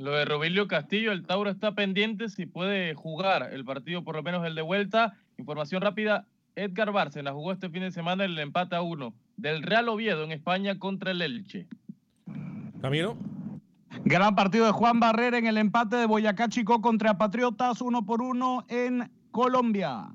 [0.00, 4.22] Lo de Robilio Castillo, el Tauro está pendiente si puede jugar el partido, por lo
[4.22, 5.16] menos el de vuelta.
[5.38, 9.88] Información rápida, Edgar Bárcena jugó este fin de semana el empate a uno del Real
[9.88, 11.66] Oviedo en España contra el Elche.
[12.82, 13.16] Camilo.
[14.04, 18.20] Gran partido de Juan Barrera en el empate de Boyacá Chico contra Patriotas, uno por
[18.20, 20.08] uno en Colombia.